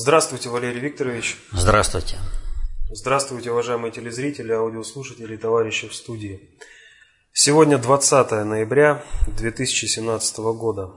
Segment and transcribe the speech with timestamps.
[0.00, 1.36] Здравствуйте, Валерий Викторович.
[1.50, 2.18] Здравствуйте.
[2.88, 6.56] Здравствуйте, уважаемые телезрители, аудиослушатели и товарищи в студии.
[7.32, 10.92] Сегодня 20 ноября 2017 года.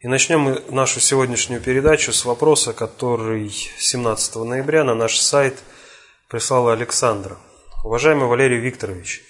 [0.00, 5.54] И начнем мы нашу сегодняшнюю передачу с вопроса, который 17 ноября на наш сайт
[6.28, 7.36] прислала Александра.
[7.84, 9.22] Уважаемый Валерий Викторович,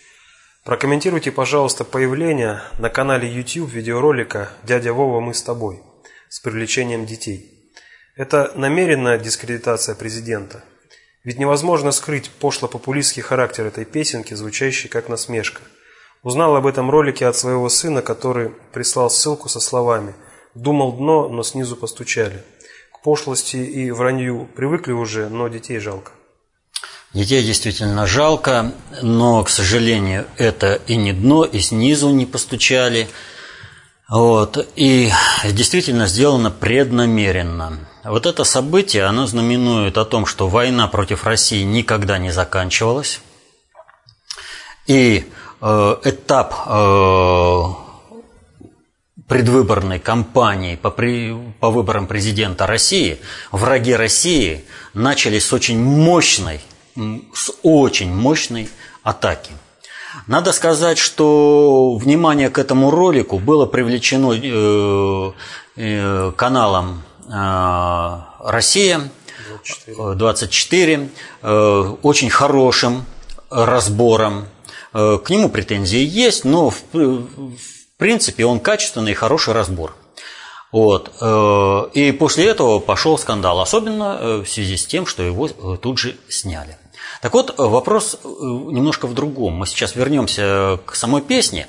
[0.64, 5.82] прокомментируйте, пожалуйста, появление на канале YouTube видеоролика «Дядя Вова, мы с тобой»
[6.30, 7.55] с привлечением детей.
[8.17, 10.65] Это намеренная дискредитация президента–
[11.27, 15.61] ведь невозможно скрыть пошло-популистский характер этой песенки, звучащей как насмешка.
[16.23, 20.15] Узнал об этом ролике от своего сына, который прислал ссылку со словами
[20.55, 22.45] «Думал дно, но снизу постучали».
[22.92, 26.12] К пошлости и вранью привыкли уже, но детей жалко.
[27.12, 28.73] Детей действительно жалко,
[29.03, 33.09] но, к сожалению, это и не дно, и снизу не постучали.
[34.09, 34.64] Вот.
[34.77, 35.11] И
[35.51, 37.80] действительно сделано преднамеренно.
[38.09, 43.20] Вот это событие, оно знаменует о том, что война против России никогда не заканчивалась.
[44.86, 45.25] И
[45.61, 47.62] э, этап э,
[49.27, 53.19] предвыборной кампании по, при, по выборам президента России,
[53.50, 56.61] враги России начали с очень мощной,
[57.34, 58.69] с очень мощной
[59.03, 59.50] атаки.
[60.28, 65.33] Надо сказать, что внимание к этому ролику было привлечено э,
[65.77, 69.10] э, каналом Россия
[69.98, 71.08] 24,
[71.42, 73.05] э, очень хорошим
[73.50, 74.46] разбором.
[74.92, 79.94] Э, к нему претензии есть, но в, в принципе он качественный и хороший разбор.
[80.72, 81.10] Вот.
[81.94, 86.77] И после этого пошел скандал, особенно в связи с тем, что его тут же сняли.
[87.27, 89.55] Так вот, вопрос немножко в другом.
[89.55, 91.66] Мы сейчас вернемся к самой песне.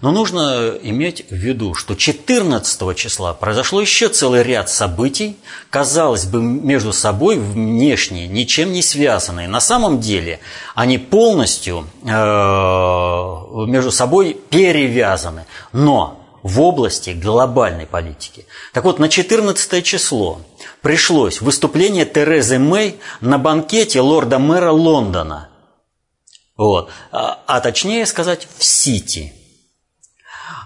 [0.00, 5.36] Но нужно иметь в виду, что 14 числа произошло еще целый ряд событий,
[5.68, 9.48] казалось бы, между собой внешне ничем не связанные.
[9.48, 10.38] На самом деле
[10.76, 12.06] они полностью э,
[13.66, 18.46] между собой перевязаны, но в области глобальной политики.
[18.72, 20.40] Так вот, на 14 число
[20.82, 25.48] пришлось выступление Терезы Мэй на банкете лорда-мэра Лондона.
[26.56, 26.90] Вот.
[27.12, 29.34] А, а точнее сказать, в Сити–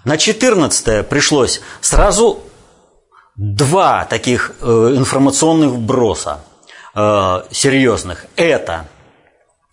[0.05, 2.41] на 14 пришлось сразу
[3.37, 6.41] два таких э, информационных вброса
[6.95, 8.27] э, серьезных.
[8.37, 8.87] Это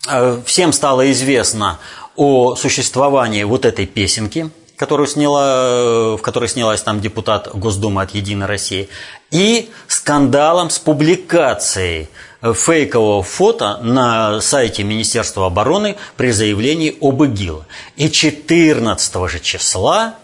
[0.08, 1.78] э, всем стало известно
[2.16, 4.50] о существовании вот этой песенки,
[4.82, 8.88] которую сняла, в которой снялась там депутат Госдумы от «Единой России»,
[9.30, 12.08] и скандалом с публикацией
[12.42, 17.62] фейкового фото на сайте Министерства обороны при заявлении об ИГИЛ.
[17.94, 20.16] И 14 же числа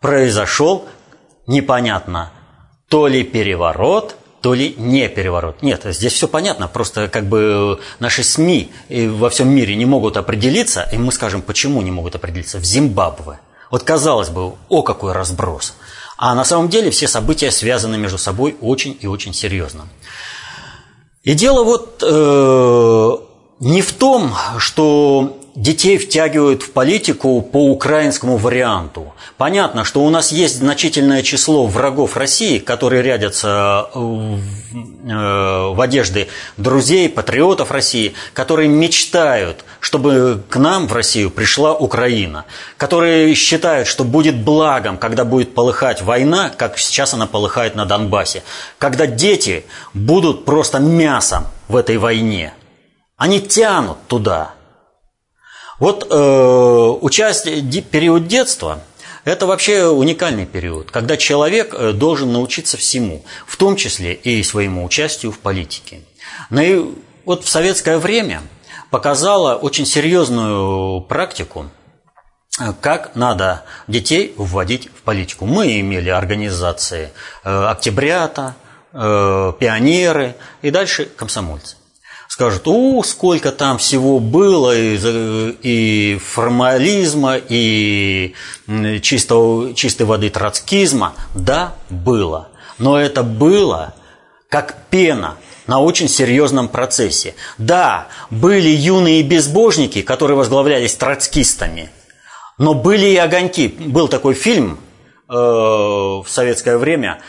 [0.00, 0.84] произошел
[1.48, 2.30] непонятно
[2.88, 5.62] то ли переворот, то ли не переворот.
[5.62, 10.88] Нет, здесь все понятно, просто как бы наши СМИ во всем мире не могут определиться,
[10.92, 13.40] и мы скажем, почему не могут определиться, в Зимбабве.
[13.70, 15.74] Вот казалось бы, о какой разброс.
[16.16, 19.88] А на самом деле все события связаны между собой очень и очень серьезно.
[21.22, 23.16] И дело вот э,
[23.60, 29.14] не в том, что детей втягивают в политику по украинскому варианту.
[29.38, 36.28] Понятно, что у нас есть значительное число врагов России, которые рядятся в, э, в одежды
[36.58, 42.44] друзей, патриотов России, которые мечтают, чтобы к нам в Россию пришла Украина,
[42.76, 48.42] которые считают, что будет благом, когда будет полыхать война, как сейчас она полыхает на Донбассе,
[48.78, 52.52] когда дети будут просто мясом в этой войне.
[53.16, 54.52] Они тянут туда–
[55.78, 58.80] вот э, участие, период детства–
[59.26, 64.84] это вообще уникальный период, когда человек э, должен научиться всему, в том числе и своему
[64.84, 66.02] участию в политике.
[66.48, 66.82] Но и
[67.24, 68.40] вот в советское время
[68.90, 71.66] показала очень серьезную практику,
[72.60, 75.44] э, как надо детей вводить в политику.
[75.44, 77.10] Мы имели организации
[77.44, 78.54] э, «Октябрята»,
[78.92, 81.76] «Пионеры» и дальше «Комсомольцы»
[82.36, 84.98] скажут, у, сколько там всего было и,
[85.62, 88.34] и формализма, и
[89.00, 91.14] чистого, чистой воды троцкизма.
[91.34, 92.48] Да, было.
[92.76, 93.94] Но это было
[94.50, 95.36] как пена
[95.66, 97.36] на очень серьезном процессе.
[97.56, 101.88] Да, были юные безбожники, которые возглавлялись троцкистами,
[102.58, 103.68] но были и огоньки.
[103.68, 104.78] Был такой фильм
[105.26, 107.22] э, в советское время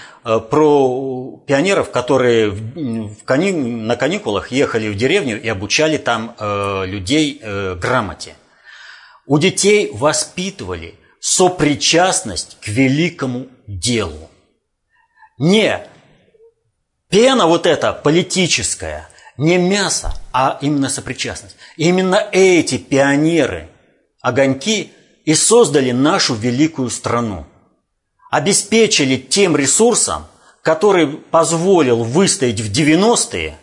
[0.50, 3.51] про пионеров, которые в кани...
[3.51, 8.35] на каникулах ехали в деревню и обучали там э, людей э, грамоте.
[9.25, 14.29] У детей воспитывали сопричастность к великому делу.
[15.38, 15.88] Не
[17.09, 19.07] Пена вот эта политическая,
[19.38, 21.56] не мясо, а именно сопричастность.
[21.77, 23.69] именно эти пионеры,
[24.21, 24.91] огоньки,
[25.23, 27.45] и создали нашу великую страну.
[28.29, 30.25] Обеспечили тем ресурсом,
[30.62, 33.57] который позволил выстоять в 90-е,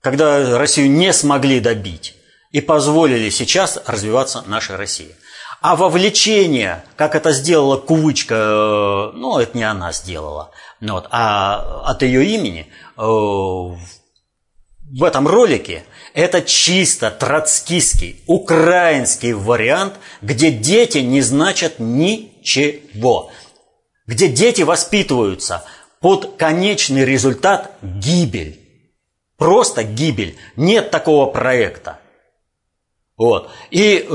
[0.00, 2.16] когда Россию не смогли добить,
[2.50, 5.14] и позволили сейчас развиваться нашей России.
[5.60, 11.82] А вовлечение, как это сделала Кувычка, э, ну, это не она сделала, ну вот, а
[11.84, 12.66] от ее имени
[12.96, 15.84] э, в этом ролике
[16.14, 23.30] это чисто троцкистский, украинский вариант, где дети не значат ничего.
[24.10, 25.64] Где дети воспитываются
[26.00, 28.58] под конечный результат гибель.
[29.36, 30.36] Просто гибель.
[30.56, 32.00] Нет такого проекта.
[33.16, 33.50] Вот.
[33.70, 34.10] И э,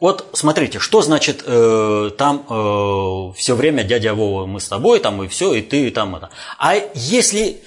[0.00, 5.22] вот смотрите, что значит э, там э, все время дядя Вова, мы с тобой там
[5.22, 6.30] и все, и ты и там это.
[6.58, 7.60] А если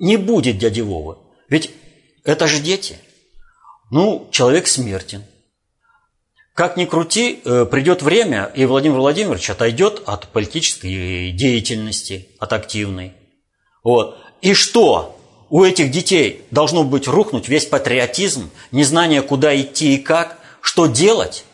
[0.00, 1.18] не будет дяди Вовы,
[1.48, 1.70] ведь
[2.24, 2.98] это же дети.
[3.92, 5.22] Ну, человек смертен.
[6.54, 13.14] Как ни крути, э, придет время, и Владимир Владимирович отойдет от политической деятельности, от активной.
[13.82, 14.18] Вот.
[14.42, 15.18] И что?
[15.48, 21.44] У этих детей должно быть рухнуть весь патриотизм, незнание, куда идти и как, что делать.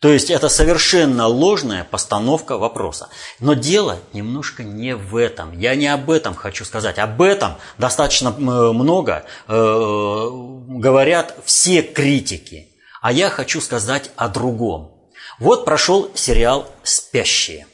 [0.00, 3.08] То есть это совершенно ложная постановка вопроса.
[3.40, 5.58] Но дело немножко не в этом.
[5.58, 6.98] Я не об этом хочу сказать.
[6.98, 10.28] Об этом достаточно много э,
[10.68, 12.73] говорят все критики.
[13.04, 14.90] А я хочу сказать о другом.
[15.38, 17.66] Вот прошел сериал «Спящие».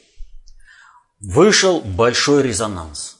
[1.21, 3.15] Вышел большой резонанс.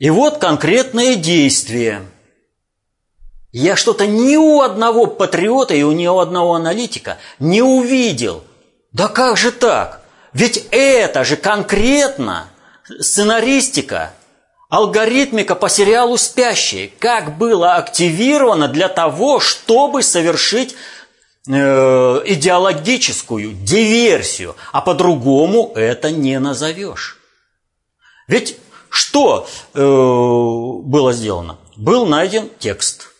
[0.00, 2.04] И вот конкретные действия–
[3.52, 8.42] я что-то ни у одного патриота и ни у одного аналитика не увидел.
[8.90, 10.02] Да как же так?
[10.32, 12.48] Ведь это же конкретно
[12.98, 14.12] сценаристика,
[14.68, 16.90] алгоритмика по сериалу «Спящие».
[16.98, 20.76] Как было активировано для того, чтобы совершить
[21.48, 27.18] э, идеологическую диверсию, а по-другому это не назовешь.
[28.28, 28.58] Ведь
[28.88, 31.58] что э, было сделано?
[31.76, 33.08] Был найден текст–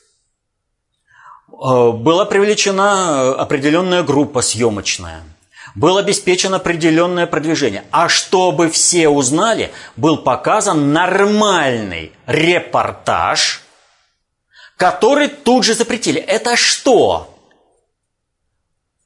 [1.58, 5.22] Э, была привлечена определенная группа съемочная.
[5.76, 7.84] Было обеспечено определенное продвижение.
[7.92, 13.62] А чтобы все узнали, был показан нормальный репортаж,
[14.76, 16.20] который тут же запретили.
[16.20, 17.32] Это что?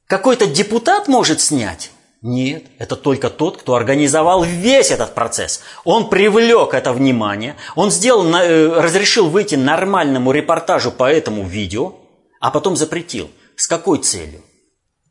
[0.07, 1.91] Какой-то депутат может снять?
[2.23, 5.61] Нет, это только тот, кто организовал весь этот процесс.
[5.83, 11.95] Он привлек это внимание, он сделал, э, разрешил выйти нормальному репортажу по этому видео–
[12.41, 13.29] а потом запретил.
[13.55, 14.41] С какой целью?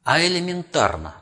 [0.04, 1.14] А элементарно.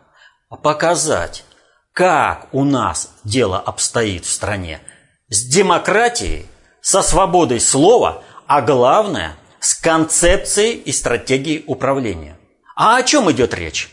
[0.49, 1.45] Показать,
[1.93, 4.81] как у нас дело обстоит в стране.
[5.29, 6.47] С демократией,
[6.81, 12.39] со свободой слова, а главное, с концепцией и стратегией управления.
[12.77, 13.91] А о чем идет речь?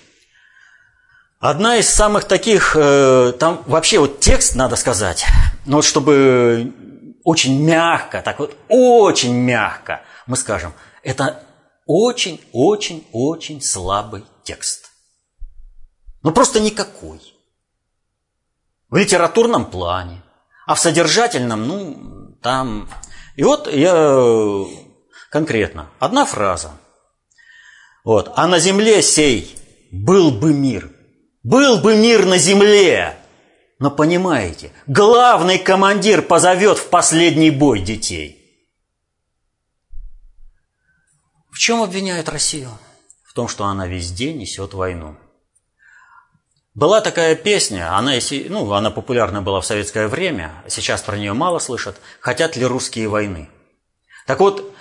[1.40, 5.26] Одна из самых таких, э, там вообще вот текст, надо сказать,
[5.66, 6.74] но вот чтобы
[7.24, 10.74] очень мягко, так вот очень мягко мы скажем,
[11.04, 11.44] это
[11.86, 14.85] очень-очень-очень слабый текст.
[16.26, 17.22] Ну просто никакой.
[18.90, 20.24] В литературном плане.
[20.66, 22.90] А в содержательном, ну, там...
[23.36, 24.66] И вот я
[25.30, 26.72] конкретно, одна фраза.
[28.04, 28.34] Вот.
[28.36, 29.56] А на земле сей
[29.92, 30.92] был бы мир.
[31.44, 33.20] Был бы мир на земле.
[33.78, 38.42] Но понимаете, главный командир позовет в последний бой детей.
[41.52, 42.72] В чем обвиняют Россию?
[43.22, 45.18] В том, что она везде несет войну.
[46.76, 48.12] Была такая песня, она,
[48.50, 51.96] ну, она популярна была в советское время, сейчас про нее мало слышат.
[52.20, 53.50] «Хотят ли русские войны?»
[54.28, 54.76] Так вот,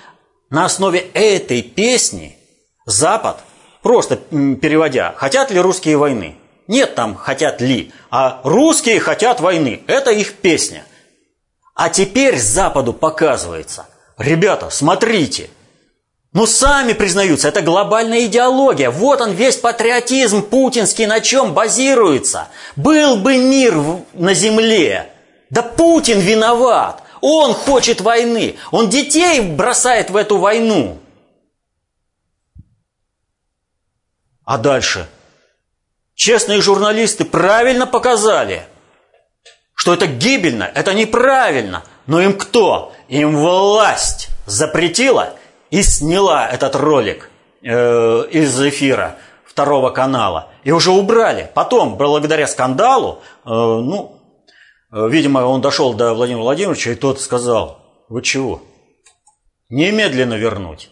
[0.51, 2.37] на основе этой песни
[2.85, 3.39] Запад,
[3.81, 6.37] просто переводя, «Хотят ли русские войны?»
[6.67, 9.85] Нет там «хотят ли», а «русские хотят войны».
[9.87, 10.85] Это их песня.
[11.77, 13.87] А теперь Западу показывается,
[14.19, 15.49] ребята, смотрите–
[16.35, 18.91] ну, сами признаются, это глобальная идеология.
[18.91, 22.49] Вот он весь патриотизм путинский на чем базируется.
[22.75, 23.77] Был бы мир
[24.15, 25.13] на земле.
[25.51, 27.05] Да Путин виноват.
[27.21, 28.57] Он хочет войны.
[28.73, 30.99] Он детей бросает в эту войну.
[34.45, 35.07] А дальше?
[36.17, 38.67] Честные журналисты правильно показали,
[39.73, 41.85] что это гибельно, это неправильно.
[42.09, 42.93] Но им кто?
[43.07, 45.35] Им власть запретила–
[45.75, 47.31] и сняла этот ролик
[47.63, 47.69] э,
[48.31, 50.51] из эфира второго канала.
[50.65, 51.51] И уже убрали.
[51.55, 54.15] Потом, благодаря скандалу, э, ну,
[54.95, 58.63] Э, видимо, он дошел до Владимира Владимировича, и тот сказал, вы чего?
[59.69, 60.91] Немедленно вернуть.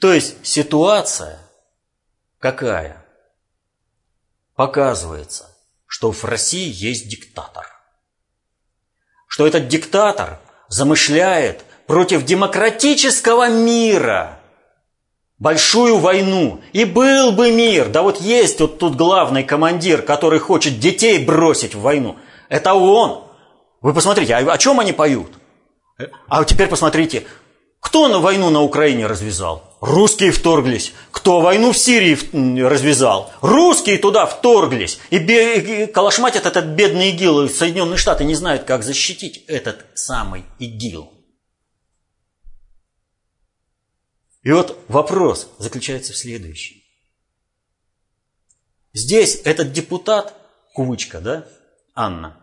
[0.00, 1.38] То есть ситуация
[2.38, 3.04] какая?
[4.54, 5.54] Показывается,
[5.86, 7.66] что в России есть диктатор.
[9.26, 14.38] Что этот диктатор замышляет против демократического мира
[15.38, 16.60] большую войну.
[16.72, 17.88] И был бы мир.
[17.88, 22.16] Да вот есть вот тут главный командир, который хочет детей бросить в войну.
[22.48, 23.24] Это он.
[23.80, 25.32] Вы посмотрите, а о чем они поют?
[26.28, 27.24] А теперь посмотрите,
[27.80, 29.64] кто на войну на Украине развязал?
[29.80, 30.92] Русские вторглись.
[31.10, 32.18] Кто войну в Сирии
[32.60, 33.30] развязал?
[33.40, 34.98] Русские туда вторглись.
[35.10, 37.48] И, бе- и калашматят этот бедный ИГИЛ.
[37.48, 41.17] Соединенные Штаты не знают, как защитить этот самый ИГИЛ.
[44.48, 46.76] И вот вопрос заключается в следующем.
[48.94, 50.32] Здесь этот депутат,
[50.72, 51.44] Кувычка, да,
[51.94, 52.34] Анна,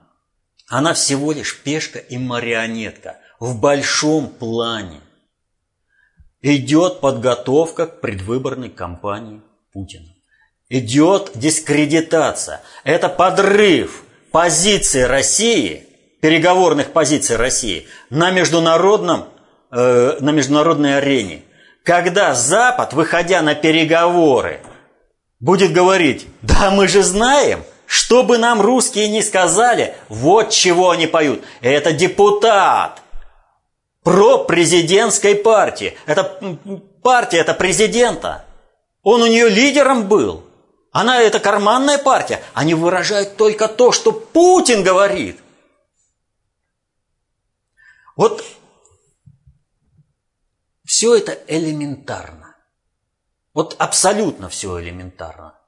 [0.67, 5.01] она всего лишь пешка и марионетка в большом плане.
[6.43, 9.41] Идет подготовка к предвыборной кампании
[9.73, 10.13] Путина.
[10.69, 12.61] Идет дискредитация.
[12.83, 15.87] Это подрыв позиции России,
[16.21, 19.25] переговорных позиций России на, международном,
[19.71, 21.45] э, на международной арене.
[21.85, 24.59] Когда Запад, выходя на переговоры,
[25.39, 31.05] будет говорить, да мы же знаем, что бы нам русские не сказали, вот чего они
[31.05, 31.43] поют.
[31.61, 33.03] Это депутат,
[34.03, 35.95] про президентской партии.
[36.07, 36.39] Это
[37.03, 38.45] партия, это президента.
[39.03, 40.43] Он у нее лидером был.
[40.91, 42.41] Она это карманная партия.
[42.55, 45.39] Они выражают только то, что Путин говорит.
[48.15, 48.43] Вот
[50.95, 52.55] все это элементарно.
[53.53, 55.59] Вот абсолютно все элементарно.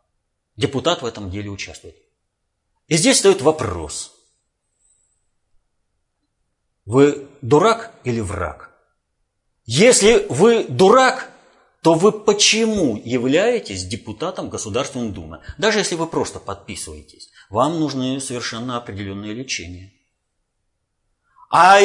[0.56, 1.98] Депутат в этом деле участвует.
[2.88, 4.14] И здесь стоит вопрос–
[6.86, 8.72] вы дурак или враг?
[9.66, 11.30] Если вы дурак,
[11.82, 15.42] то вы почему являетесь депутатом Государственной Думы?
[15.58, 19.92] Даже если вы просто подписываетесь, вам нужны совершенно определенные лечения.
[21.50, 21.82] А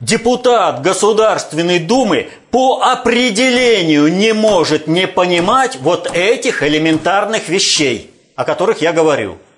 [0.00, 8.80] депутат Государственной Думы по определению не может не понимать вот этих элементарных вещей, о которых
[8.80, 9.38] я говорю–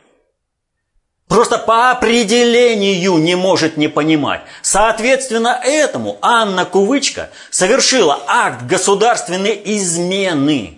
[1.30, 4.40] Просто по определению не может не понимать.
[4.62, 10.76] Соответственно этому Анна Кувычка совершила акт государственной измены.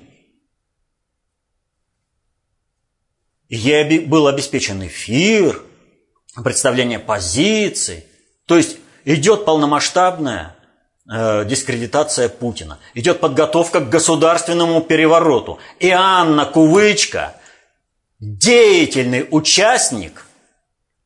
[3.49, 5.63] Ей был обеспечен эфир,
[6.45, 8.05] представление позиций.
[8.45, 10.57] То есть идет полномасштабная
[11.11, 12.79] э, дискредитация Путина.
[12.95, 15.59] Идет подготовка к государственному перевороту.
[15.79, 17.35] И Анна Кувычка,
[18.21, 20.27] деятельный участник–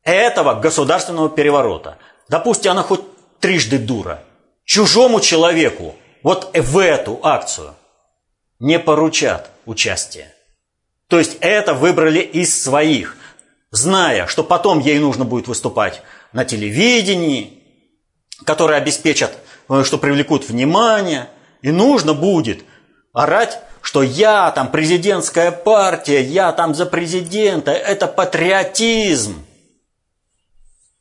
[0.07, 1.97] этого государственного переворота.
[2.29, 3.01] Допустим, она хоть
[3.41, 4.23] трижды дура.
[4.63, 7.75] Чужому человеку вот в эту акцию
[8.59, 10.33] не поручат участие.
[11.09, 13.17] То есть это выбрали из своих,
[13.71, 16.01] зная, что потом ей нужно будет выступать
[16.31, 17.56] на телевидении,
[18.45, 19.37] которые обеспечат,
[19.69, 21.29] э, что привлекут внимание,
[21.61, 22.63] и нужно будет
[23.13, 29.45] орать, что я там президентская партия, я там за президента, это патриотизм.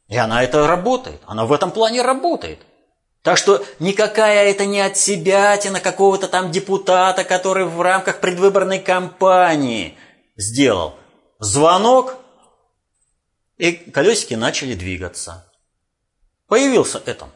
[0.09, 2.61] И она это работает, она в этом плане работает.
[3.23, 8.78] Так что никакая это не от себя на какого-то там депутата, который в рамках предвыборной
[8.78, 9.99] кампании
[10.37, 10.95] сделал
[11.40, 12.14] звонок,
[13.59, 15.46] и колесики начали двигаться.
[16.47, 17.29] Появился этот,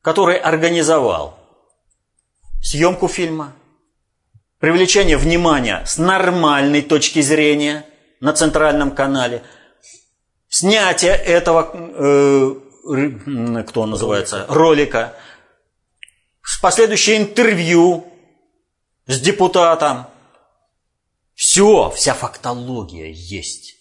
[0.00, 1.38] который организовал
[2.62, 3.52] съемку фильма,
[4.58, 7.84] привлечение внимания с нормальной точки зрения
[8.20, 9.42] на центральном канале–
[10.52, 15.16] снятие этого, э, кто называется, ролика,
[16.60, 18.04] последующее интервью
[19.06, 20.06] с депутатом.
[21.34, 23.76] Все, вся фактология есть.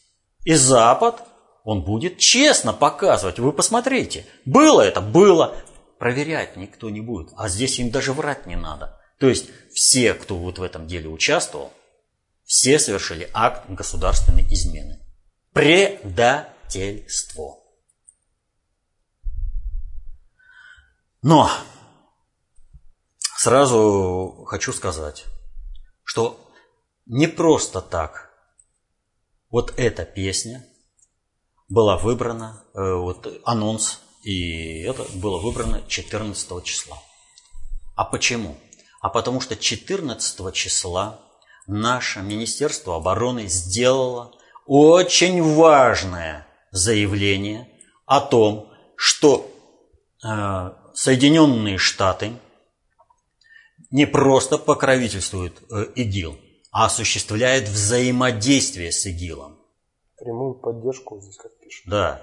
[0.46, 1.22] И Запад,
[1.64, 3.40] он будет честно показывать.
[3.40, 5.58] Вы посмотрите, было это, было.
[6.00, 7.30] Проверять никто не будет.
[7.38, 9.00] А здесь им даже врать не надо.
[9.20, 11.72] То есть все, кто вот в этом деле участвовал,
[12.44, 15.00] все совершили акт государственной измены.
[15.54, 17.58] Преда предательство.
[21.22, 21.50] Но
[23.38, 25.26] сразу хочу сказать,
[26.04, 26.52] что
[27.06, 28.32] не просто так
[29.50, 30.66] вот эта песня
[31.72, 36.98] была выбрана, э, вот анонс, и это было выбрано 14 числа.
[37.96, 38.58] А почему?
[39.00, 41.20] А потому что 14 числа
[41.68, 44.34] наше Министерство обороны сделало
[44.68, 47.70] очень важное заявление
[48.06, 49.50] о том, что
[50.24, 52.34] э, Соединенные Штаты
[53.92, 56.38] не просто покровительствуют э, ИГИЛ,
[56.72, 59.58] а осуществляют взаимодействие с ИГИЛом.
[60.18, 61.88] Прямую поддержку здесь как пишут.
[61.88, 62.22] Да,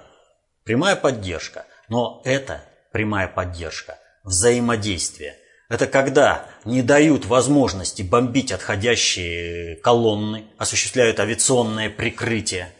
[0.63, 1.65] прямая поддержка.
[1.89, 5.35] Но это прямая поддержка, взаимодействие.
[5.69, 12.73] Это когда не дают возможности бомбить отходящие колонны, осуществляют авиационное прикрытие.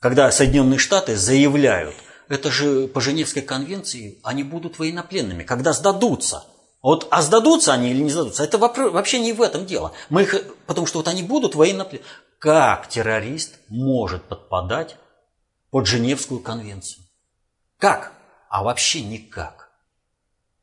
[0.00, 1.94] Когда Соединенные Штаты заявляют,
[2.28, 6.44] это же по Женевской конвенции они будут военнопленными, когда сдадутся.
[6.82, 9.92] Вот, а сдадутся они или не сдадутся, это вообще не в этом дело.
[10.10, 10.34] Мы их,
[10.66, 12.06] потому что вот они будут военнопленными.
[12.38, 14.96] Как террорист может подпадать
[15.74, 17.02] под Женевскую конвенцию?
[17.80, 18.12] Как?
[18.48, 19.72] А вообще никак.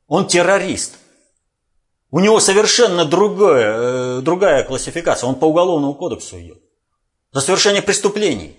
[0.08, 1.00] Он террорист.
[2.12, 5.28] У него совершенно другое, э, другая классификация.
[5.28, 6.62] Он по уголовному кодексу идет.
[7.34, 8.58] За совершение преступлений.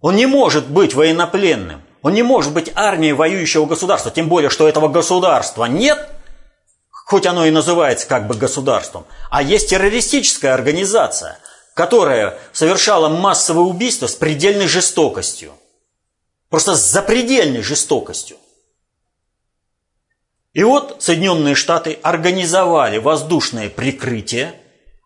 [0.00, 1.82] Он не может быть военнопленным.
[2.00, 4.10] Он не может быть армией воюющего государства.
[4.10, 6.08] Тем более, что этого государства нет,
[6.90, 9.04] хоть оно и называется как бы государством.
[9.28, 11.38] А есть террористическая организация,
[11.74, 15.52] которая совершала массовые убийства с предельной жестокостью.
[16.48, 18.36] Просто с запредельной жестокостью.
[20.52, 24.54] И вот Соединенные Штаты организовали воздушное прикрытие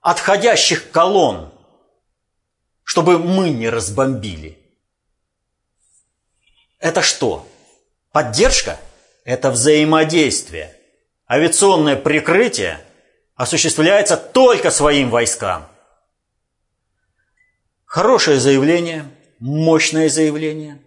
[0.03, 1.51] отходящих колонн,
[2.85, 4.59] чтобы мы не разбомбили.
[6.79, 7.49] Это что?
[8.13, 8.79] Поддержка?
[9.25, 10.77] Это взаимодействие.
[11.27, 12.79] Авиационное прикрытие
[13.37, 15.67] осуществляется только своим войскам.
[17.99, 20.81] Хорошее заявление, мощное заявление.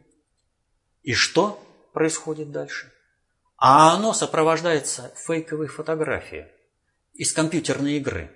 [1.03, 2.89] И что происходит дальше?
[3.58, 6.46] А оно сопровождается фейковой фотографией
[7.13, 8.32] из компьютерной игры.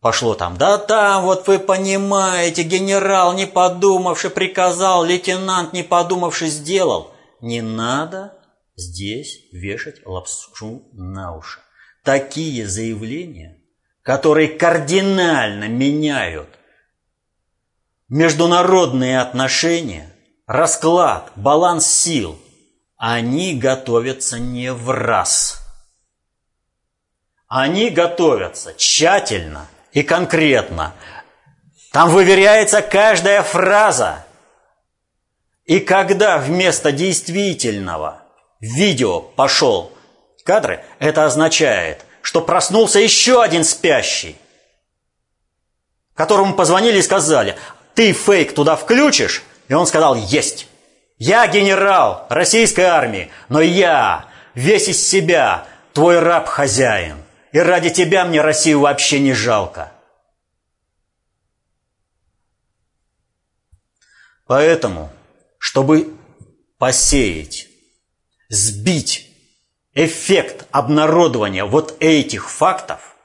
[0.00, 7.14] Пошло там, да там, вот вы понимаете, генерал, не подумавши, приказал, лейтенант, не подумавши, сделал.
[7.40, 8.38] Не надо
[8.76, 11.60] здесь вешать лапшу на уши.
[12.02, 13.63] Такие заявления,
[14.04, 16.48] которые кардинально меняют
[18.08, 20.14] международные отношения,
[20.46, 22.38] расклад, баланс сил–
[23.06, 25.60] они готовятся не в раз.
[27.48, 30.94] Они готовятся тщательно и конкретно.
[31.92, 34.24] Там выверяется каждая фраза.
[35.66, 38.22] И когда вместо действительного
[38.60, 39.92] видео пошел
[40.42, 44.38] кадры, это означает, что проснулся еще один спящий,
[46.14, 47.54] которому позвонили и сказали,
[47.94, 49.42] ты фейк туда включишь?
[49.68, 50.66] И он сказал, есть.
[51.18, 57.22] Я генерал российской армии, но я весь из себя твой раб-хозяин.
[57.52, 59.92] И ради тебя мне Россию вообще не жалко.
[64.46, 65.12] Поэтому,
[65.58, 66.16] чтобы
[66.78, 67.68] посеять,
[68.48, 69.23] сбить
[69.94, 73.16] эффект обнародования вот этих фактов,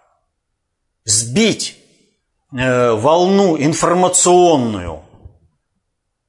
[1.03, 1.77] сбить
[2.51, 5.03] э, волну информационную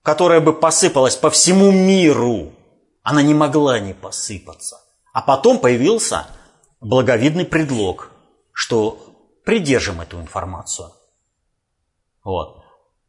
[0.02, 2.52] которая бы посыпалась по всему миру,
[3.02, 4.80] она не могла не посыпаться.
[5.12, 6.26] А потом появился
[6.80, 8.10] благовидный предлог,
[8.52, 8.98] что
[9.44, 10.92] придержим эту информацию.
[12.24, 12.64] Вот.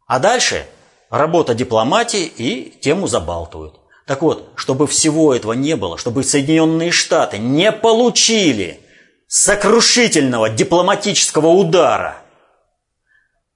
[0.08, 0.68] А дальше
[1.10, 3.80] работа дипломатии и тему забалтывают.
[4.06, 8.80] Так вот, чтобы всего этого не было, чтобы Соединенные Штаты не получили
[9.28, 12.22] сокрушительного дипломатического удара,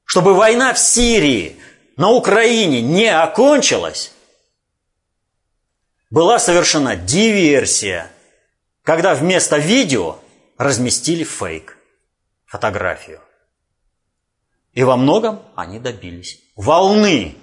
[0.05, 1.57] чтобы война в Сирии
[1.97, 4.11] на Украине не окончилась,
[6.09, 8.11] была совершена диверсия,
[8.83, 10.19] когда вместо видео
[10.57, 11.77] разместили фейк,
[12.45, 13.19] фотографию.
[14.73, 17.35] И во многом они добились волны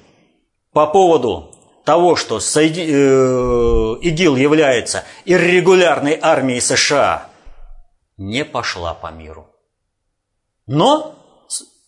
[0.72, 7.28] по поводу того, что э, ИГИЛ является иррегулярной армией США,
[8.16, 9.48] не пошла по миру.
[10.66, 11.14] Но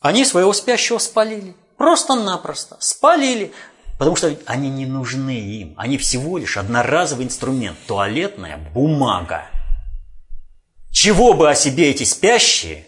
[0.01, 1.55] они своего спящего спалили.
[1.77, 3.53] Просто-напросто спалили,
[3.99, 5.75] потому что они не нужны им.
[5.77, 9.47] Они всего лишь одноразовый инструмент, туалетная бумага.
[10.93, 12.87] Чего бы о себе эти спящие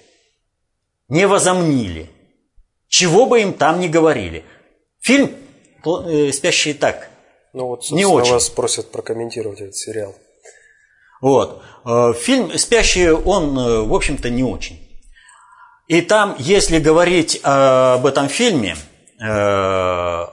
[1.08, 2.10] не возомнили,
[2.88, 4.44] чего бы им там не говорили.
[5.00, 5.32] Фильм
[6.32, 7.08] «Спящие так»
[7.56, 8.32] ну вот, не очень.
[8.32, 10.14] вас просят прокомментировать этот сериал.
[11.22, 11.62] Вот.
[11.86, 14.78] Э, фильм «Спящие», он, э, в общем-то, не очень.
[15.88, 18.76] И там, если говорить об этом фильме,
[19.22, 20.26] э,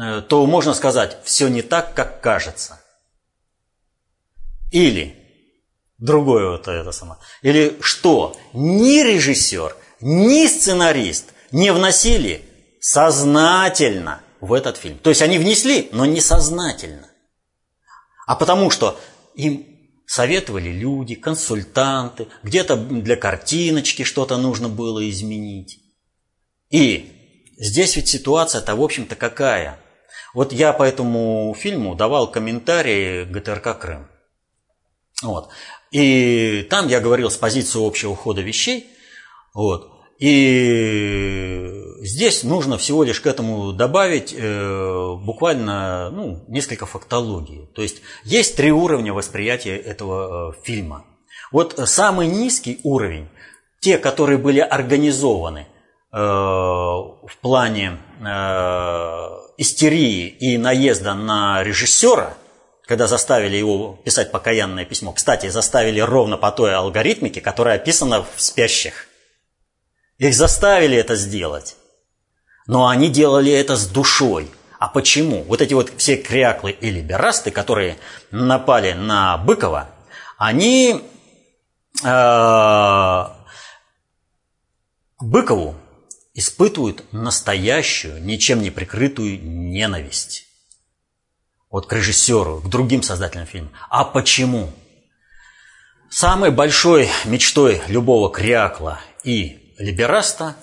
[0.00, 2.80] э, то можно сказать, все не так, как кажется.
[4.70, 5.16] Или
[5.98, 7.18] другое вот это самое.
[7.42, 8.36] Или что?
[8.52, 12.47] Ни режиссер, ни сценарист не вносили
[12.80, 14.98] сознательно в этот фильм.
[14.98, 17.08] То есть они внесли, но не сознательно.
[18.26, 18.98] А потому что
[19.34, 19.66] им
[20.06, 25.80] советовали люди, консультанты, где-то для картиночки что-то нужно было изменить.
[26.70, 27.12] И
[27.58, 29.78] здесь ведь ситуация-то, в общем-то, какая?
[30.34, 34.08] Вот я по этому фильму давал комментарии ГТРК Крым.
[35.22, 35.50] Вот.
[35.90, 38.90] И там я говорил с позиции общего хода вещей.
[39.54, 39.90] Вот.
[40.18, 47.68] И здесь нужно всего лишь к этому добавить э, буквально ну, несколько фактологий.
[47.74, 51.04] То есть есть три уровня восприятия этого э, фильма.
[51.52, 53.28] Вот самый низкий уровень,
[53.80, 55.66] те, которые были организованы
[56.12, 57.98] э, в плане
[59.58, 62.34] истерии и наезда на режиссера,
[62.86, 65.12] когда заставили его писать покаянное письмо.
[65.12, 69.06] Кстати, заставили ровно по той алгоритмике, которая описана в «Спящих».
[70.18, 71.76] Их заставили это сделать.
[72.68, 74.48] Но они делали это с душой.
[74.78, 75.42] А почему?
[75.44, 77.96] Вот эти вот все кряклы и либерасты, которые
[78.30, 79.88] напали на Быкова,
[80.36, 81.02] они
[82.04, 83.24] э,
[85.18, 85.74] Быкову
[86.34, 90.44] испытывают настоящую, ничем не прикрытую ненависть.
[91.70, 93.70] Вот к режиссеру, к другим создателям фильма.
[93.88, 94.70] А почему?
[96.10, 100.54] Самой большой мечтой любого крякла и либераста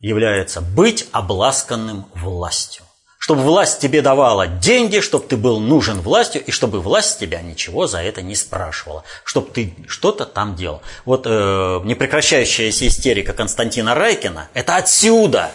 [0.00, 2.84] является быть обласканным властью.
[3.18, 7.86] Чтобы власть тебе давала деньги, чтобы ты был нужен властью, и чтобы власть тебя ничего
[7.88, 10.82] за это не спрашивала, чтобы ты что-то там делал.
[11.04, 15.50] Вот э, непрекращающаяся истерика Константина Райкина– это отсюда.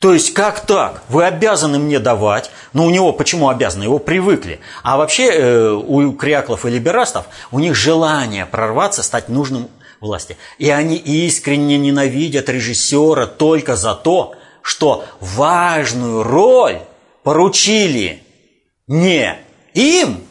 [0.00, 1.04] То есть как так?
[1.08, 3.84] Вы обязаны мне давать, но у него почему обязаны?
[3.84, 4.58] Его привыкли.
[4.82, 9.68] А вообще э, у кряклов и либерастов у них желание прорваться, стать нужным
[10.02, 10.36] власти.
[10.58, 16.80] И они искренне ненавидят режиссера только за то, что важную роль
[17.22, 18.22] поручили
[18.86, 19.38] не
[19.74, 20.26] им,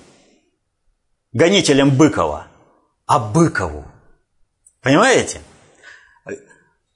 [1.31, 2.47] гонителям Быкова,
[3.07, 3.85] а Быкову.
[4.81, 5.41] Понимаете?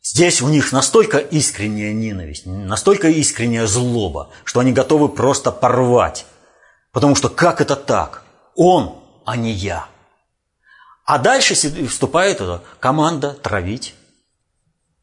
[0.04, 6.28] Здесь у них настолько искренняя ненависть, настолько искренняя злоба, что они готовы просто порвать.
[6.92, 8.24] Потому что как это так?
[8.56, 9.88] Он, а не я.
[11.06, 11.54] А дальше
[11.88, 13.94] вступает эта команда травить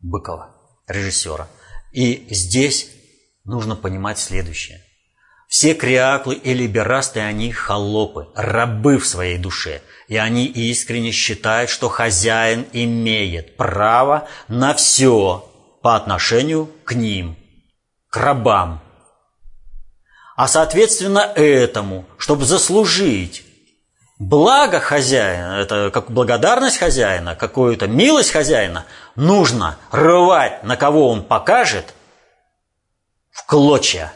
[0.00, 0.52] Быкова,
[0.88, 1.48] режиссера.
[1.92, 2.88] И здесь
[3.44, 4.82] нужно понимать следующее.
[5.46, 9.82] Все криаклы и либерасты, они холопы, рабы в своей душе.
[10.08, 15.48] И они искренне считают, что хозяин имеет право на все
[15.82, 17.36] по отношению к ним,
[18.08, 18.82] к рабам.
[20.34, 23.44] А соответственно этому, чтобы заслужить
[24.18, 31.94] благо хозяина, это как благодарность хозяина, какую-то милость хозяина, нужно рвать, на кого он покажет,
[33.30, 34.12] в клочья.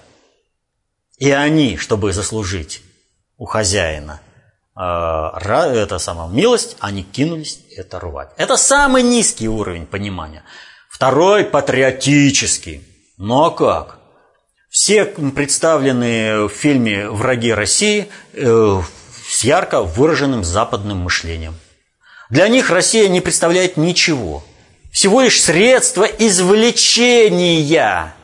[1.19, 2.83] И они, чтобы заслужить
[3.39, 4.21] у хозяина
[4.77, 8.31] э, это самое, милость, они кинулись это рвать.
[8.37, 10.43] Это самый низкий уровень понимания.
[10.91, 12.87] Второй патриотический.
[13.17, 13.99] Ну а как?
[14.69, 18.81] Все представленные в фильме «Враги России» э,
[19.37, 21.57] с ярко выраженным западным мышлением.
[22.31, 24.42] Для них Россия не представляет ничего,
[24.90, 28.14] всего лишь средство извлечения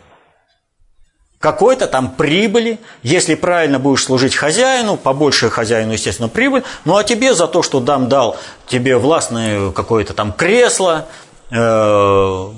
[1.38, 7.34] какой-то там прибыли, если правильно будешь служить хозяину, побольше хозяину, естественно, прибыль, ну а тебе
[7.34, 11.08] за то, что дам дал тебе властное какое-то там кресло,
[11.50, 12.50] э,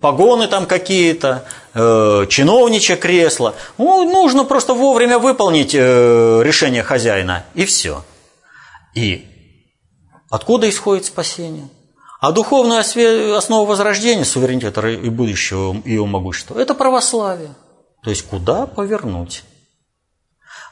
[0.00, 1.44] погоны там какие-то,
[1.74, 3.54] э, чиновничье кресло.
[3.76, 8.04] Ну, нужно просто вовремя выполнить э, решение хозяина, и все.
[8.94, 9.26] И
[10.30, 11.68] откуда исходит спасение?
[12.20, 12.80] А духовная
[13.36, 17.54] основа возрождения, суверенитета и будущего и его могущества– это православие.
[18.02, 19.44] То есть куда повернуть?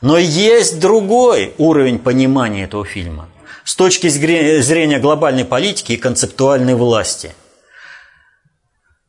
[0.00, 3.28] Но есть другой уровень понимания этого фильма
[3.64, 7.34] с точки зрения глобальной политики и концептуальной власти.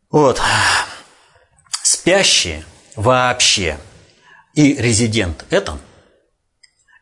[0.10, 0.42] Вот.
[1.90, 2.66] Спящие
[2.98, 3.78] вообще
[4.54, 5.78] и резидент это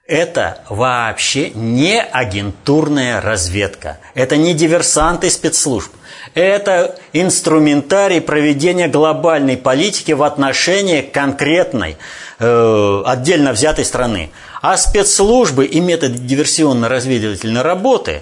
[0.06, 3.98] это вообще не агентурная разведка.
[4.14, 5.92] Это не диверсанты спецслужб.
[6.36, 11.98] Это инструментарий проведения глобальной политики в отношении конкретной,
[12.38, 14.30] э, отдельно взятой страны.
[14.62, 18.22] А спецслужбы и методы диверсионно-разведывательной работы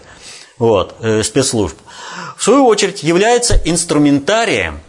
[0.58, 1.78] вот, э, спецслужб,
[2.38, 4.80] в свою очередь, являются инструментарием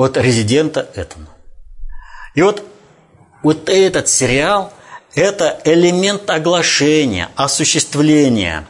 [0.00, 1.28] от резидента Этона.
[2.34, 2.64] И вот,
[3.42, 4.72] вот этот сериал–
[5.14, 8.66] это элемент оглашения, осуществления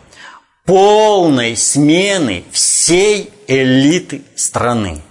[0.64, 5.03] полной смены всей элиты страны.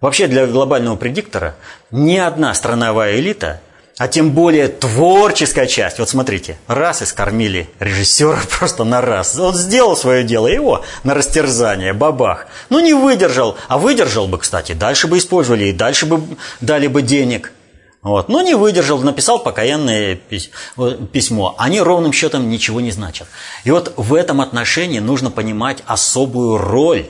[0.00, 1.56] Вообще для глобального предиктора
[1.90, 3.60] ни одна страновая элита,
[3.98, 5.98] а тем более творческая часть.
[5.98, 9.38] Вот смотрите, раз и скормили режиссера просто на раз.
[9.38, 12.46] Он сделал свое дело, его на растерзание, бабах.
[12.70, 16.22] Ну не выдержал, а выдержал бы, кстати, дальше бы использовали и дальше бы
[16.60, 17.52] дали бы денег.
[18.00, 18.28] Вот.
[18.28, 21.54] Но не выдержал, написал покаянное письмо.
[21.58, 23.26] Они ровным счетом ничего не значат.
[23.64, 27.06] И вот в этом отношении нужно понимать особую роль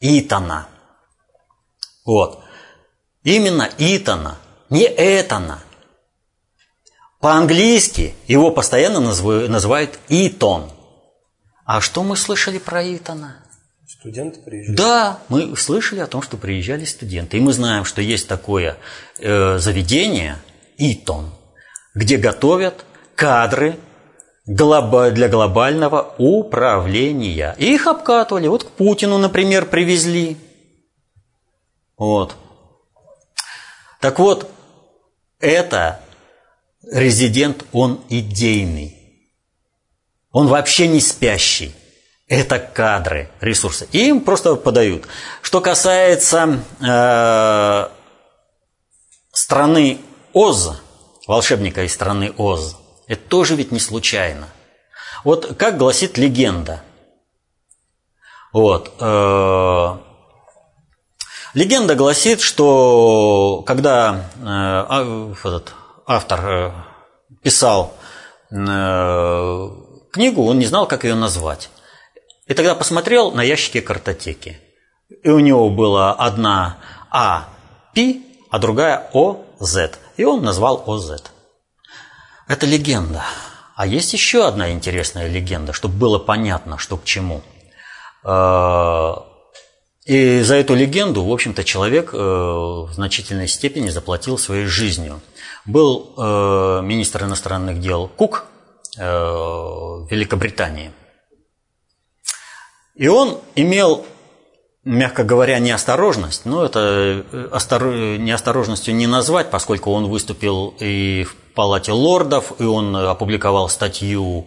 [0.00, 0.68] Итана–
[2.04, 2.40] вот.
[3.24, 4.36] Именно Итана,
[4.68, 5.60] не Этана.
[7.24, 10.70] По-английски его постоянно называют Итон.
[11.64, 13.36] А что мы слышали про Итана?
[13.88, 14.76] Студенты приезжали?
[14.76, 17.38] Да, мы слышали о том, что приезжали студенты.
[17.38, 18.76] И мы знаем, что есть такое
[19.20, 20.36] э, заведение,
[20.76, 21.32] Итон,
[21.94, 22.84] где готовят
[23.14, 23.78] кадры
[24.44, 27.54] для глобального управления.
[27.56, 28.48] И их обкатывали.
[28.48, 30.36] Вот к Путину, например, привезли.
[31.96, 32.36] Вот.
[34.02, 34.50] Так вот,
[35.40, 36.03] это
[36.90, 38.96] резидент, он идейный.
[40.30, 41.74] Он вообще не спящий.
[42.26, 43.86] Это кадры, ресурсы.
[43.92, 45.06] И им просто подают.
[45.42, 47.88] Что касается э,
[49.32, 49.98] страны
[50.32, 50.80] Оз,
[51.26, 54.48] волшебника из страны Оз, это тоже ведь не случайно.
[55.22, 56.82] Вот как гласит легенда.
[58.52, 58.94] Вот.
[59.00, 59.98] Э,
[61.54, 65.72] Легенда гласит, что когда э, а, этот
[66.06, 66.72] автор э,
[67.42, 67.94] писал
[68.50, 69.68] э,
[70.12, 71.70] книгу, он не знал, как ее назвать.
[72.46, 74.60] И тогда посмотрел на ящики картотеки.
[75.22, 76.78] И у него была одна
[77.10, 77.48] А
[77.94, 79.92] Пи, а другая О З.
[80.16, 81.22] И он назвал ОЗ.
[82.48, 83.24] Это легенда.
[83.74, 87.42] А есть еще одна интересная легенда, чтобы было понятно, что к чему.
[90.04, 95.22] И за эту легенду, в общем-то, человек э, в значительной степени заплатил своей жизнью.
[95.66, 98.44] Был э, министр иностранных дел Кук
[98.98, 100.92] э, Великобритании.
[102.94, 104.04] И он имел,
[104.84, 112.52] мягко говоря, неосторожность, но это неосторожностью не назвать, поскольку он выступил и в Палате лордов,
[112.58, 114.46] и он опубликовал статью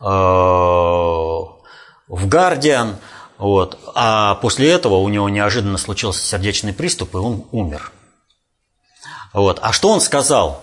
[0.00, 1.48] в
[2.08, 2.96] «Гардиан»,
[3.42, 3.76] вот.
[3.96, 7.90] А после этого у него неожиданно случился сердечный приступ, и он умер.
[9.32, 9.58] Вот.
[9.62, 10.62] А что он сказал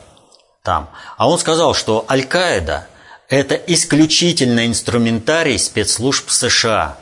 [0.64, 0.90] там?
[1.18, 2.88] А он сказал, что Аль-Каида–
[3.30, 6.98] это исключительно инструментарий спецслужб США.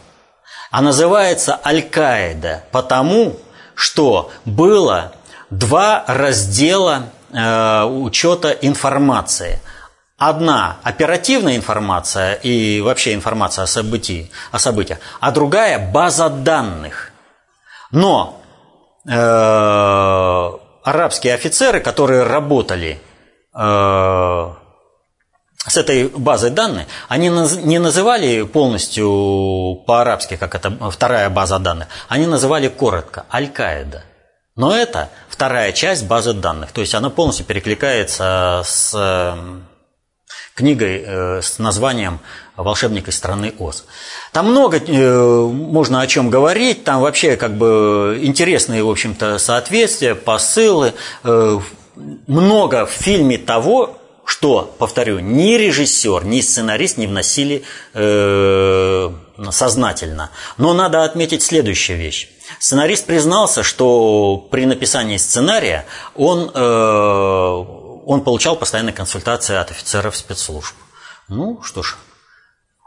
[0.71, 3.37] А называется Аль-Каида потому,
[3.75, 5.13] что было
[5.49, 9.59] два раздела э, учета информации–
[10.17, 17.11] Одна оперативная информация и вообще информация о, событии, о событиях, а другая база данных.
[17.91, 18.41] Но
[19.05, 19.11] э,
[20.87, 23.01] арабские офицеры, которые работали
[23.53, 24.53] э,
[25.67, 32.25] с этой базой данных, они не называли полностью по-арабски, как это вторая база данных, они
[32.25, 34.03] называли коротко Аль-Каида.
[34.55, 38.95] Но это вторая часть базы данных, то есть она полностью перекликается с
[40.57, 42.19] книгой э, с названием
[42.55, 43.85] «Волшебник из страны Оз».
[44.33, 50.15] Там много э, можно о чем говорить, там вообще как бы интересные, в общем-то, соответствия,
[50.15, 50.93] посылы,
[51.23, 51.59] э,
[52.25, 57.63] много в фильме того, что, повторю, ни режиссер, ни сценарист не вносили
[59.51, 60.31] сознательно.
[60.57, 62.29] Но надо отметить следующую вещь.
[62.59, 66.51] Сценарист признался, что при написании сценария он
[68.07, 70.73] он получал постоянные консультации от офицеров спецслужб.
[71.27, 71.97] Ну, что ж,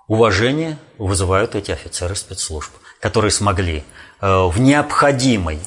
[0.09, 3.85] уважение вызывают эти офицеры спецслужб, которые смогли
[4.23, 5.61] э, в необходимой,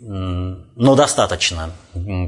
[0.00, 1.72] но достаточном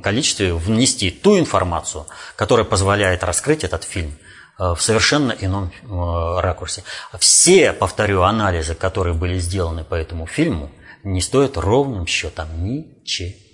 [0.03, 2.07] количестве внести ту информацию,
[2.37, 4.19] которая позволяет раскрыть этот фильм
[4.59, 6.85] э, в совершенно ином э, ракурсе.
[7.19, 10.71] Все, повторю, анализы, которые были сделаны по этому фильму,
[11.05, 13.46] не стоят ровным счетом ничего.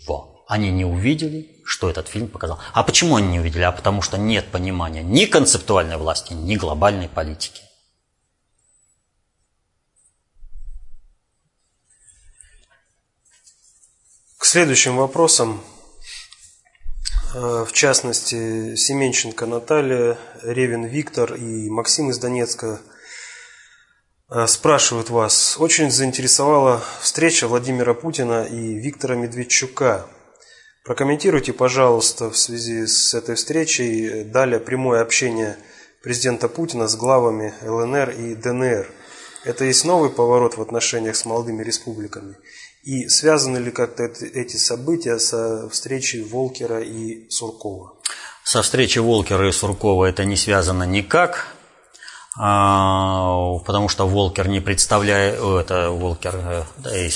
[0.52, 2.58] Они не увидели что этот фильм показал.
[2.74, 3.62] А почему они не увидели?
[3.62, 7.62] А потому что нет понимания ни концептуальной власти, ни глобальной политики.
[14.36, 15.62] К следующим вопросам,
[17.34, 22.82] э, в частности, Семенченко Наталья, Ревин Виктор и Максим из Донецка
[24.28, 25.56] э, спрашивают вас.
[25.58, 30.06] Очень заинтересовала встреча Владимира Путина и Виктора Медведчука–
[30.84, 35.56] Прокомментируйте, пожалуйста, в связи с этой встречей далее прямое общение
[36.02, 38.90] президента Путина с главами ЛНР и ДНР.
[39.44, 42.34] Это есть новый поворот в отношениях с молодыми республиками?
[42.82, 47.94] И связаны ли как-то эти события со встречей Волкера и Суркова?
[48.42, 51.54] Со встречей Волкера и Суркова это не связано никак,
[52.34, 57.10] потому что Волкер не представляет, это Волкер, э, да, и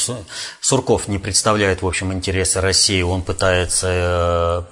[0.61, 4.63] Сурков не представляет, в общем, интересы России, он пытается э,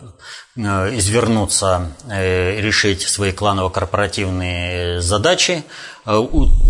[0.57, 5.64] э, извернуться, решить свои кланово-корпоративные задачи,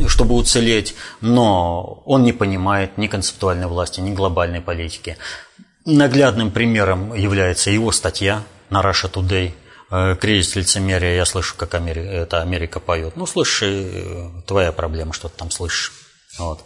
[0.07, 5.17] чтобы уцелеть, но он не понимает ни концептуальной власти, ни глобальной политики.
[5.85, 9.53] Наглядным примером является его статья на Russia Today–
[10.21, 13.17] кризис лицемерия, я слышу, как Америка, это Америка поет.
[13.17, 15.93] Ну, слыши, э, твоя проблема, что ты там слышишь.
[16.39, 16.65] Вот.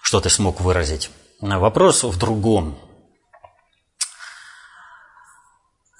[0.00, 1.10] Что ты смог выразить.
[1.40, 2.78] Вопрос в другом.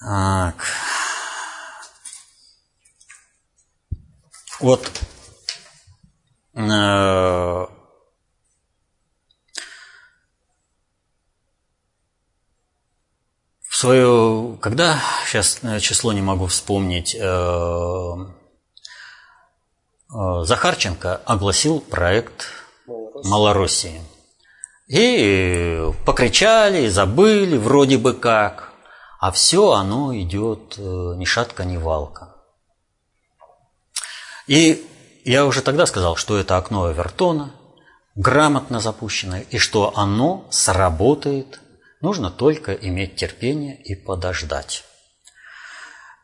[0.00, 0.54] Так.
[4.60, 4.90] Вот
[6.54, 7.66] э,
[13.82, 17.20] свое, когда, сейчас э, число не могу вспомнить, э,
[20.08, 22.46] э, Захарченко огласил проект
[23.24, 24.00] Малороссии.
[24.86, 28.70] И покричали, забыли вроде бы как,
[29.18, 32.36] а все оно идет ни шатка, ни валка.
[34.46, 34.86] И
[35.24, 37.52] я уже тогда сказал, что это окно Эвертона,
[38.14, 41.58] грамотно запущенное, и что оно сработает
[42.02, 44.84] Нужно только иметь терпение и подождать.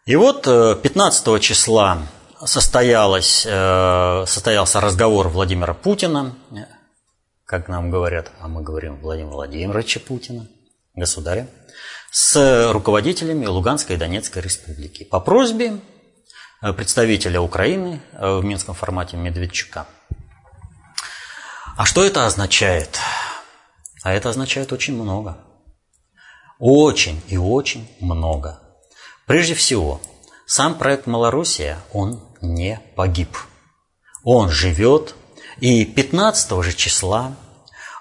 [0.07, 2.03] И вот 15 э, числа
[2.45, 6.35] состоялось, э, состоялся разговор Владимира Путина,
[7.45, 10.49] как нам говорят, а мы говорим Владимира Владимировича Путина,
[10.95, 11.47] государя,
[12.11, 15.79] с руководителями Луганской и Донецкой республики по просьбе
[16.61, 19.87] э, представителя Украины в Минском формате Медведчука.
[21.77, 22.99] А что это означает?
[24.03, 25.39] А это означает очень много.
[26.59, 28.61] Очень и очень много.
[29.27, 30.01] Прежде всего,
[30.47, 33.37] сам проект «Малороссия», он не погиб.
[34.25, 35.15] Он живет,
[35.61, 37.35] и 15 же числа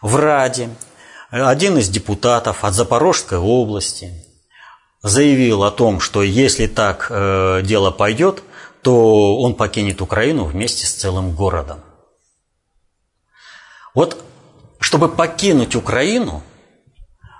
[0.01, 0.69] в Раде
[1.29, 4.13] один из депутатов от Запорожской области
[5.01, 8.43] заявил о том, что если так э, дело пойдет,
[8.81, 11.81] то он покинет Украину вместе с целым городом.
[13.93, 14.23] Вот
[14.79, 16.43] чтобы покинуть Украину,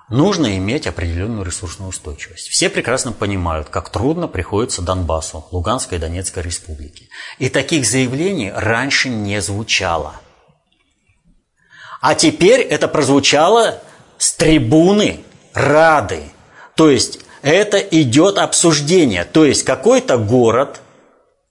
[0.10, 2.48] нужно иметь определенную ресурсную устойчивость.
[2.48, 7.08] Все прекрасно понимают, как трудно приходится Донбассу, Луганской и Донецкой республике.
[7.40, 10.14] И таких заявлений раньше не звучало.
[12.00, 13.82] А теперь это прозвучало
[14.18, 15.22] с трибуны
[15.54, 16.24] Рады.
[16.76, 19.26] То есть это идет обсуждение.
[19.26, 20.82] То есть какой-то город,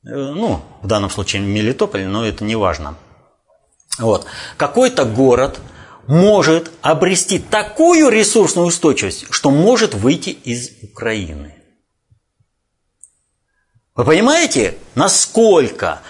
[0.05, 2.97] э, ну, в данном случае Мелитополь, но это не важно.
[3.99, 4.27] Вот.
[4.57, 5.59] Какой-то город–
[6.07, 11.55] может обрести такую ресурсную устойчивость, что может выйти из Украины.
[13.95, 16.01] Вы понимаете, насколько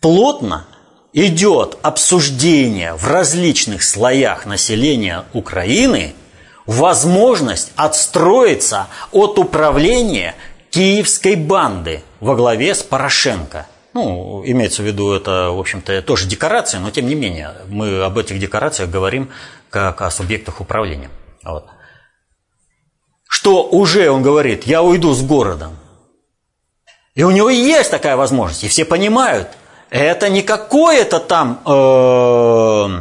[0.00, 0.66] плотно
[1.12, 6.14] идет обсуждение в различных слоях населения Украины
[6.66, 10.34] возможность отстроиться от управления
[10.70, 16.80] киевской банды во главе с Порошенко– ну, имеется в виду, это, в общем-то, тоже декорация,
[16.80, 19.30] но тем не менее, мы об этих декорациях говорим
[19.70, 21.08] как о субъектах управления.
[21.42, 21.66] Вот.
[23.26, 25.78] Что уже он говорит, я уйду с городом.
[27.14, 29.48] И у него есть такая возможность, и все понимают,
[29.88, 33.00] это не какое-то там э,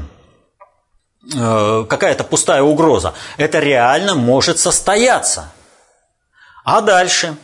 [1.35, 3.13] э, какая-то пустая угроза.
[3.35, 5.51] Это реально может состояться.
[6.63, 7.35] А дальше?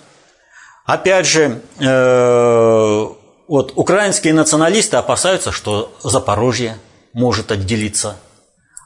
[0.85, 3.07] Опять же, э,
[3.51, 6.77] вот украинские националисты опасаются, что Запорожье
[7.11, 8.15] может отделиться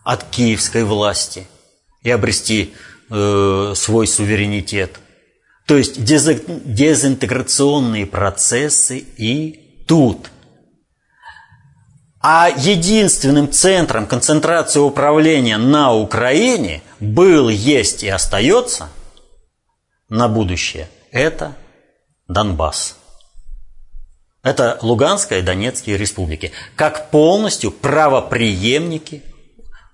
[0.03, 1.47] от киевской власти
[2.01, 2.73] и обрести
[3.11, 4.99] э, свой суверенитет.
[5.67, 10.31] То есть дезинтеграционные процессы и тут.
[12.19, 18.89] А единственным центром концентрации управления на Украине был, есть и остается
[20.09, 21.55] на будущее– это
[22.27, 22.95] Донбасс.
[24.45, 29.23] Это Луганская и Донецкие республики, как полностью правоприемники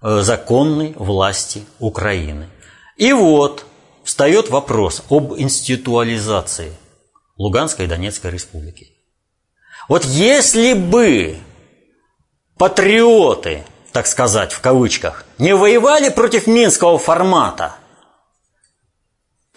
[0.01, 2.49] э, законной власти Украины.
[2.97, 3.65] И вот
[4.03, 6.73] встает вопрос об институализации
[7.37, 8.89] Луганской и Донецкой республики.
[9.87, 11.37] Вот если бы
[12.57, 17.77] патриоты, так сказать, в кавычках, не воевали против Минского формата–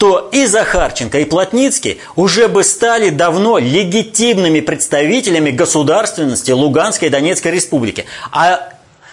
[0.05, 7.53] то и Захарченко, и Плотницкий уже бы стали давно легитимными представителями государственности Луганской и Донецкой
[7.53, 8.05] республики.
[8.31, 8.69] А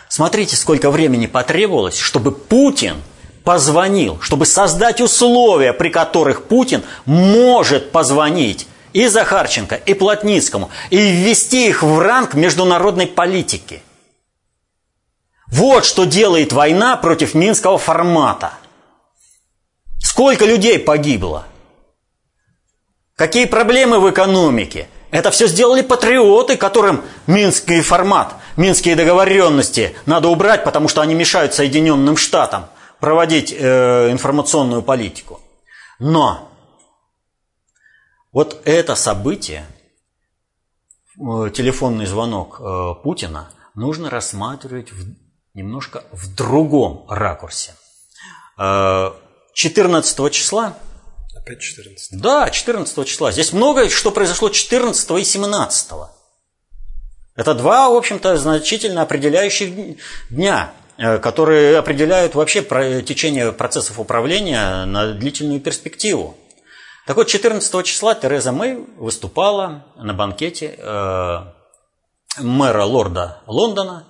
[0.10, 2.98] Смотрите, сколько времени потребовалось, чтобы Путин
[3.46, 11.70] позвонил, чтобы создать условия, при которых Путин может позвонить и Захарченко, и Плотницкому, и ввести
[11.70, 13.82] их в ранг международной политики.
[15.48, 18.52] Вот что делает война против минского формата.
[20.02, 21.48] Сколько людей погибло?
[23.16, 24.90] Какие проблемы в экономике?
[25.12, 31.54] Это все сделали патриоты, которым минский формат, минские договоренности надо убрать, потому что они мешают
[31.54, 32.66] Соединенным Штатам
[33.00, 35.40] проводить э, информационную политику.
[36.00, 36.50] Но
[38.32, 39.66] вот это событие,
[41.20, 45.14] э, телефонный звонок э, Путина, нужно рассматривать в,
[45.54, 47.76] немножко в другом ракурсе.
[49.54, 50.78] 14 э, числа
[51.42, 52.22] Опять 14.
[52.22, 53.32] Да, 14 числа.
[53.32, 55.92] Здесь много что произошло 14 и 17.
[57.36, 59.98] Это два, в общем-то, значительно определяющих
[60.30, 62.62] дня, э, которые определяют вообще
[63.02, 66.38] течение процессов управления на длительную перспективу.
[67.08, 71.38] Так вот, 14 числа Тереза Мэй выступала на банкете э,
[72.38, 74.08] мэра лорда Лондона,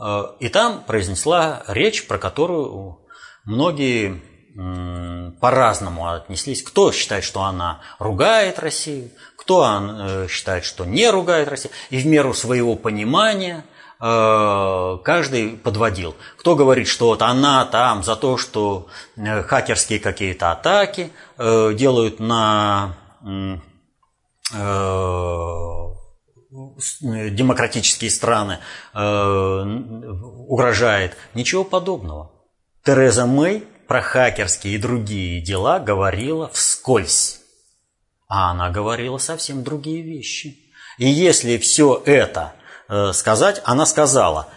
[0.00, 3.00] э, и там произнесла речь, про которую
[3.44, 4.22] многие
[4.54, 6.62] по-разному отнеслись.
[6.62, 11.72] Кто считает, что она ругает Россию, кто э, считает, что не ругает Россию.
[11.90, 13.64] И в меру своего понимания
[13.98, 16.14] э, каждый подводил.
[16.36, 22.94] Кто говорит, что вот она там за то, что э, хакерские какие-то атаки делают на
[26.90, 28.58] демократические страны,
[28.92, 31.16] угрожает.
[31.34, 32.30] Ничего подобного.
[32.84, 37.40] Тереза Мэй про хакерские и другие дела говорила вскользь.
[38.26, 40.56] А она говорила совсем другие вещи.
[40.96, 42.54] И если все это
[42.88, 44.48] э, сказать, она сказала,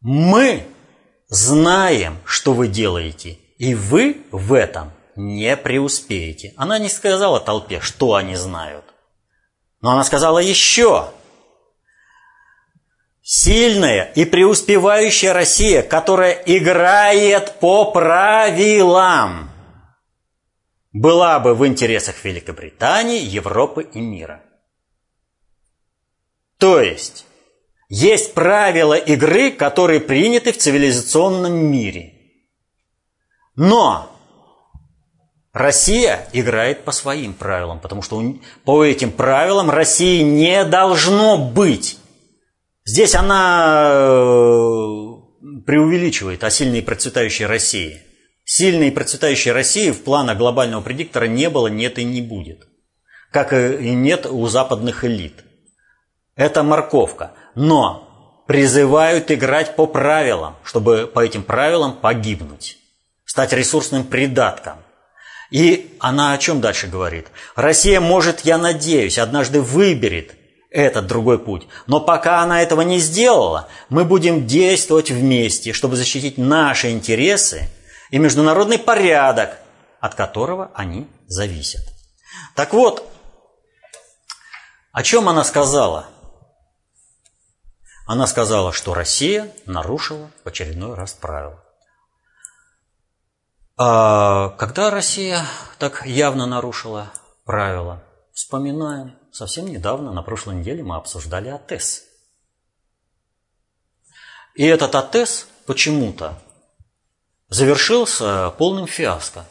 [0.00, 0.66] мы
[1.28, 6.54] знаем, что вы делаете, и вы в этом не преуспеете.
[6.56, 8.84] Она не сказала толпе, что они знают.
[9.80, 11.12] Но она сказала еще,
[13.30, 19.50] Сильная и преуспевающая Россия, которая играет по правилам,
[20.94, 24.42] была бы в интересах Великобритании, Европы и мира.
[26.56, 27.26] То есть,
[27.90, 32.14] есть правила игры, которые приняты в цивилизационном мире.
[33.56, 34.10] Но
[35.52, 38.24] Россия играет по своим правилам, потому что
[38.64, 41.97] по этим правилам России не должно быть.
[42.88, 44.86] Здесь она э,
[45.66, 48.02] преувеличивает о сильной и процветающей России.
[48.46, 52.66] Сильной и процветающей России в планах глобального предиктора не было, нет и не будет.
[53.30, 55.44] Как и нет у западных элит.
[56.34, 57.32] Это морковка.
[57.54, 62.78] Но призывают играть по правилам, чтобы по этим правилам погибнуть.
[63.26, 64.78] Стать ресурсным придатком.
[65.50, 67.26] И она о чем дальше говорит?
[67.54, 70.37] Россия может, я надеюсь, однажды выберет
[70.70, 71.66] этот другой путь.
[71.86, 77.68] Но пока она этого не сделала, мы будем действовать вместе, чтобы защитить наши интересы
[78.10, 79.58] и международный порядок,
[80.00, 81.82] от которого они зависят.
[82.54, 83.08] Так вот,
[84.92, 86.06] о чем она сказала?
[88.06, 91.62] Она сказала, что Россия нарушила в очередной раз правила.
[93.76, 95.44] А когда Россия
[95.78, 97.12] так явно нарушила
[97.44, 98.02] правила?
[98.32, 102.02] Вспоминаем Совсем недавно, на прошлой неделе, мы обсуждали АТЭС.
[104.56, 106.42] И этот АТЭС почему-то
[107.48, 109.46] завершился полным фиаско.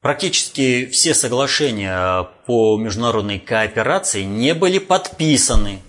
[0.00, 5.82] Практически все соглашения по международной кооперации не были подписаны.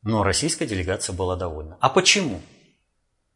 [0.00, 1.76] Но российская делегация была довольна.
[1.82, 2.40] А почему?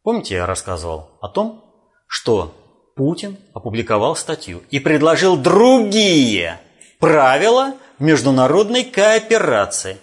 [0.01, 1.63] Помните, я рассказывал о том,
[2.07, 2.55] что
[2.95, 6.59] Путин опубликовал статью и предложил другие
[6.97, 9.97] правила международной кооперации.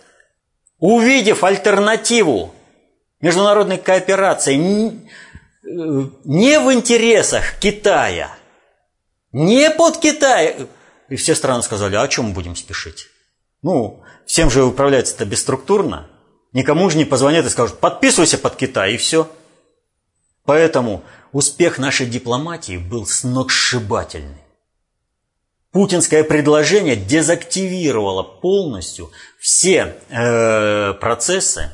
[0.79, 2.55] Увидев альтернативу
[3.21, 8.35] международной кооперации не в интересах Китая,
[9.33, 10.57] не под Китай,
[11.11, 13.09] и все страны сказали, а о чем мы будем спешить?
[13.63, 16.09] Ну, всем же управляется это бесструктурно.
[16.53, 19.31] Никому же не позвонят и скажут, подписывайся под Китай, и все.
[20.45, 24.41] Поэтому успех нашей дипломатии был сногсшибательный.
[25.73, 31.71] Путинское предложение дезактивировало полностью все э, процессы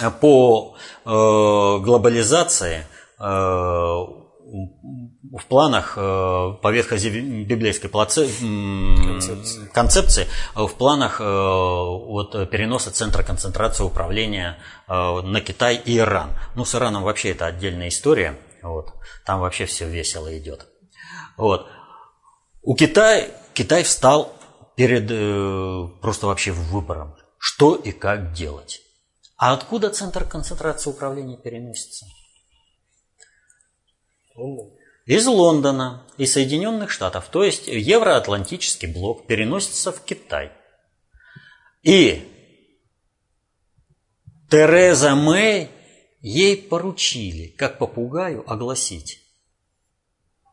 [0.00, 2.86] э, по э, глобализации,
[3.18, 9.68] э, в планах э, по ветхозиблейской концепции.
[9.74, 14.58] концепции, в планах вот, переноса центра концентрации управления
[14.88, 16.30] на Китай и Иран.
[16.54, 18.38] Ну, с Ираном вообще это отдельная история.
[18.62, 18.92] Вот.
[19.24, 20.66] Там вообще все весело идет.
[21.36, 21.66] Вот.
[22.62, 24.34] У Китая Китай встал
[24.76, 25.08] перед
[26.00, 28.80] просто вообще выбором, что и как делать.
[29.36, 32.06] А откуда центр концентрации управления переносится?
[35.04, 40.52] Из Лондона и Соединенных Штатов, то есть евроатлантический блок переносится в Китай.
[41.82, 42.28] И
[44.48, 45.68] Тереза Мэй
[46.20, 49.21] ей поручили, как попугаю, огласить.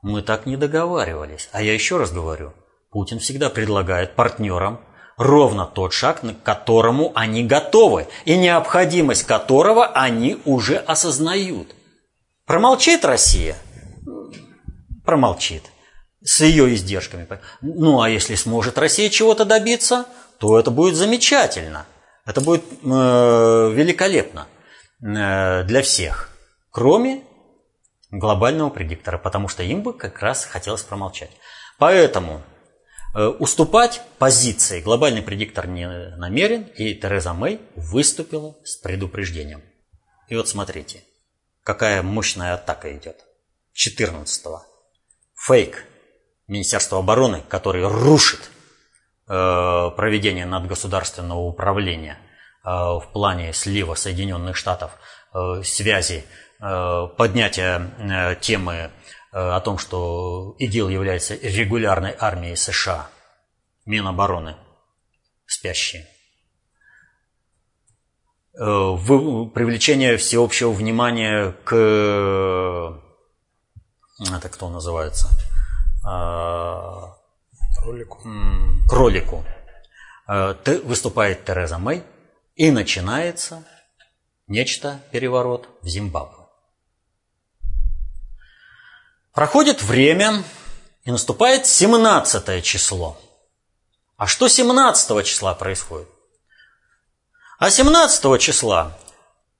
[0.02, 1.50] Мы так не договаривались.
[1.52, 2.54] А я еще раз говорю,
[2.89, 4.80] Путин всегда предлагает партнерам
[5.18, 11.76] ровно тот шаг, к которому они готовы, и необходимость которого они уже осознают.
[12.45, 13.58] Промолчит Россия?
[15.06, 15.64] Промолчит.
[16.24, 17.28] С ее издержками.
[17.62, 20.06] Ну, а если сможет Россия чего-то добиться,
[20.38, 21.86] то это будет замечательно.
[22.26, 24.47] Это будет э, великолепно
[25.02, 26.30] э, для всех,
[26.72, 27.24] кроме
[28.12, 31.32] глобального предиктора, потому что им бы как раз хотелось промолчать.
[31.78, 32.41] Поэтому
[33.16, 35.88] Э, уступать позиции глобальный предиктор не
[36.18, 39.64] намерен, и Тереза Мэй выступила с предупреждением.
[40.28, 41.03] И вот смотрите,
[41.64, 43.26] какая мощная атака идет.
[43.76, 44.62] 14-го.
[45.36, 45.86] Фейк
[46.47, 48.51] Министерства обороны, который рушит
[49.28, 52.20] э, проведение надгосударственного управления
[52.64, 54.91] э, в плане слива Соединенных Штатов,
[55.34, 56.26] э, связи,
[56.60, 58.91] поднятия э, темы
[59.32, 63.10] Э, о том, что ИГИЛ является регулярной армией США,
[63.86, 64.55] Минобороны,
[65.45, 66.07] спящие.
[68.55, 68.95] Э,
[69.53, 71.76] привлечение всеобщего внимания к...
[74.20, 75.30] Это кто называется?
[77.78, 78.22] Кролику.
[78.88, 79.45] Кролику.
[80.28, 82.03] Э, выступает Тереза Мэй,
[82.55, 83.64] и начинается
[84.47, 86.38] нечто, переворот в Зимбабве.
[89.39, 90.43] Проходит время,
[91.05, 93.17] и наступает 17 число.
[94.17, 96.09] А что 17 числа происходит?
[97.57, 98.97] А 17 числа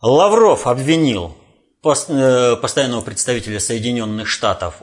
[0.02, 1.38] Лавров обвинил
[1.82, 4.82] э, постоянного представителя Соединенных Штатов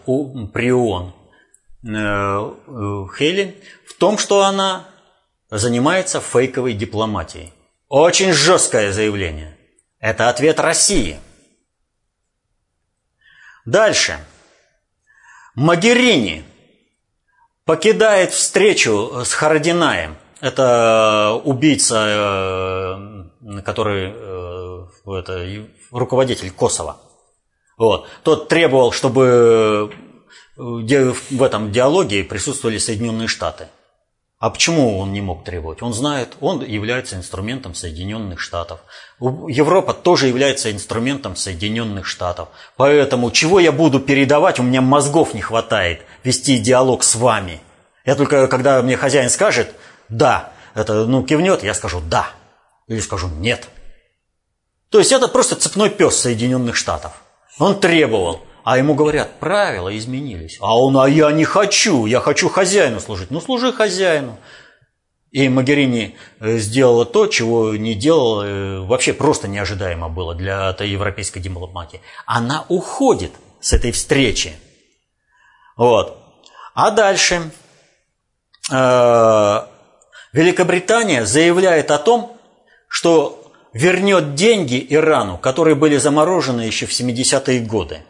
[0.55, 4.88] при ООН э, э, Хейли в том, что она
[5.51, 7.53] занимается фейковой дипломатией.
[7.88, 9.59] Очень жесткое заявление.
[10.01, 11.20] Это ответ России.
[13.66, 14.18] Дальше.
[15.57, 16.45] Магерини
[17.65, 20.17] покидает встречу с Харадинаем.
[20.43, 26.99] Это убийца, э, который э, это, руководитель Косово.
[27.79, 28.07] Вот.
[28.23, 29.91] Тот требовал, чтобы
[30.57, 33.69] э, в этом диалоге присутствовали Соединенные Штаты.
[34.39, 35.80] А почему он не мог требовать?
[35.80, 38.80] Он знает, он является инструментом Соединенных Штатов.
[39.18, 42.51] Европа тоже является инструментом Соединенных Штатов.
[42.76, 47.62] Поэтому чего я буду передавать, у меня мозгов не хватает вести диалог с вами.
[48.05, 49.74] Я только, когда мне хозяин скажет
[50.11, 52.28] «да», это, ну, кивнет, я скажу «да».
[52.89, 53.66] Или скажу «нет».
[54.91, 57.12] То есть это просто цепной пес Соединенных Штатов.
[57.59, 58.43] Он требовал.
[58.67, 60.59] А ему говорят, правила изменились.
[60.61, 63.31] А он, а я не хочу, я хочу хозяину служить.
[63.31, 64.39] Ну, служи хозяину.
[65.31, 70.91] И Магерини э, сделала то, чего не делала, э, вообще просто неожидаемо было для этой
[70.91, 72.01] европейской дипломатии.
[72.27, 74.57] Она уходит с этой встречи.
[75.77, 76.19] Вот.
[76.75, 77.53] А дальше
[78.73, 79.61] э,
[80.33, 82.37] Великобритания заявляет о том,
[82.89, 88.03] что вернет деньги Ирану, которые были заморожены еще в 70-е годы.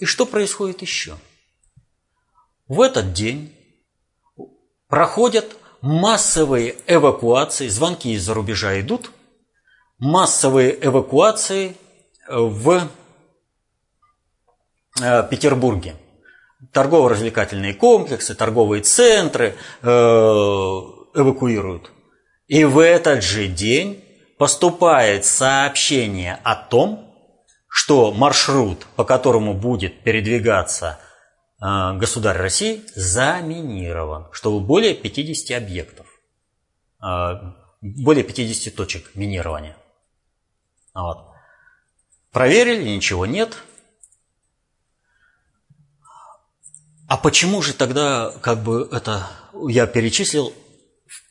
[0.00, 1.18] И что происходит еще?
[2.68, 3.54] В этот день
[4.88, 9.10] проходят массовые эвакуации, звонки из-за рубежа идут,
[9.98, 11.76] массовые эвакуации
[12.26, 12.88] в
[15.02, 15.96] э, Петербурге.
[16.72, 21.90] Торгово-развлекательные комплексы, торговые центры э, эвакуируют.
[22.46, 24.02] И в этот же день
[24.38, 27.09] поступает сообщение о том,
[27.70, 30.98] что маршрут, по которому будет передвигаться
[31.62, 36.06] э, государь России, заминирован, что более 50 объектов,
[37.00, 37.32] э,
[37.80, 39.76] более 50 точек минирования.
[40.92, 41.28] Вот.
[42.32, 43.56] Проверили, ничего нет.
[47.06, 49.28] А почему же тогда, как бы это,
[49.68, 50.52] я перечислил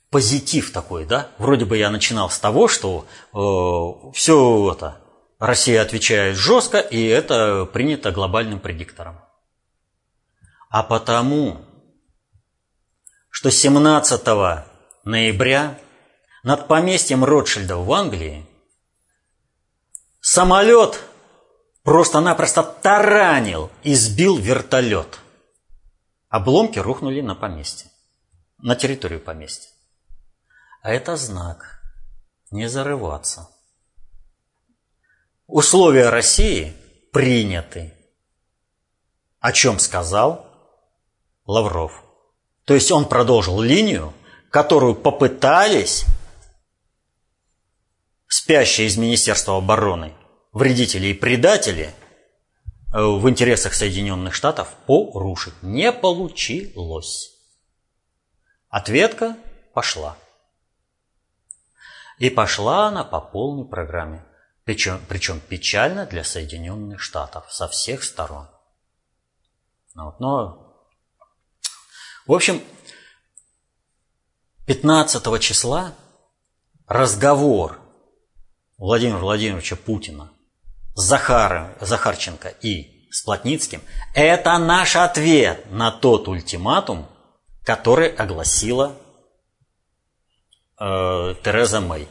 [0.09, 1.27] позитив такой, да?
[1.37, 5.01] Вроде бы я начинал с того, что э, все это
[5.39, 9.21] Россия отвечает жестко, и это принято глобальным предиктором.
[10.69, 11.65] А потому,
[13.29, 14.21] что 17
[15.05, 15.79] ноября
[16.43, 18.45] над поместьем Ротшильдов в Англии
[20.19, 21.01] самолет
[21.83, 25.19] просто-напросто таранил и сбил вертолет.
[26.27, 27.89] Обломки рухнули на поместье,
[28.57, 29.71] на территорию поместья.
[30.81, 31.81] А это знак
[32.51, 33.49] не зарываться.
[35.49, 36.75] Условия России
[37.11, 37.91] приняты.
[39.39, 40.45] О чем сказал
[41.47, 42.03] Лавров.
[42.65, 44.13] То есть он продолжил линию,
[44.51, 46.05] которую попытались
[48.27, 50.13] спящие из Министерства обороны
[50.51, 51.95] вредители и предатели
[52.93, 55.55] э, в интересах Соединенных Штатов порушить.
[55.63, 57.31] Не получилось.
[58.69, 59.35] Ответка
[59.73, 60.15] пошла.
[62.19, 64.23] И пошла она по полной программе.
[64.69, 68.47] Причем, причем печально для Соединенных Штатов со всех сторон.
[69.95, 70.85] Ну вот, но,
[72.27, 72.61] в общем,
[74.67, 75.95] 15 числа
[76.85, 77.79] разговор
[78.77, 80.31] Владимира Владимировича Путина
[80.93, 83.81] с Захаром, Захарченко и с Плотницким–
[84.13, 87.09] это наш ответ на тот ультиматум,
[87.65, 88.95] который огласила
[90.79, 92.07] э, Тереза Мэй.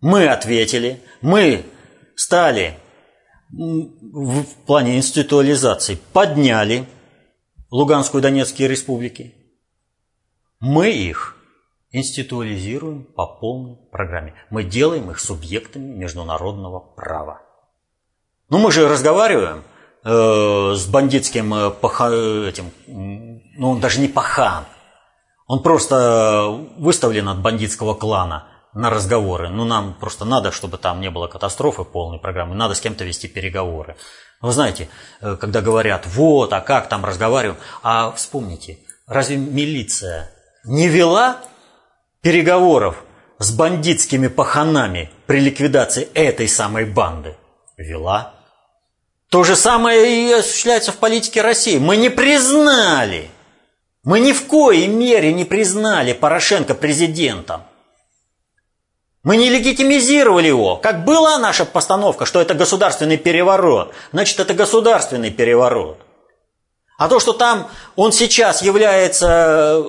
[0.00, 1.64] Мы ответили, мы
[2.14, 2.78] стали
[3.50, 6.86] в плане институализации, подняли
[7.70, 9.34] Луганскую и Донецкие республики.
[10.60, 11.36] Мы их
[11.90, 14.34] институализируем по полной программе.
[14.50, 17.42] Мы делаем их субъектами международного права.
[18.50, 19.64] Ну, мы же разговариваем
[20.04, 24.64] э, с бандитским э, паха, этим, ну, он даже не пахан,
[25.46, 29.48] он просто выставлен от бандитского клана на разговоры.
[29.48, 33.28] Ну, нам просто надо, чтобы там не было катастрофы полной программы, надо с кем-то вести
[33.28, 33.96] переговоры.
[34.40, 34.88] Вы знаете,
[35.20, 40.30] э, когда говорят, вот, а как там разговариваем, а вспомните, разве милиция
[40.64, 41.38] не вела
[42.20, 43.02] переговоров
[43.38, 47.36] с бандитскими паханами при ликвидации этой самой банды?
[47.76, 48.34] Вела.
[49.28, 51.78] То же самое и осуществляется в политике России.
[51.78, 53.30] Мы не признали,
[54.04, 57.62] мы ни в коей мере не признали Порошенко президентом.
[59.24, 60.76] Мы не легитимизировали его.
[60.76, 65.98] Как была наша постановка, что это государственный переворот, значит это государственный переворот.
[66.98, 69.84] А то, что там он сейчас является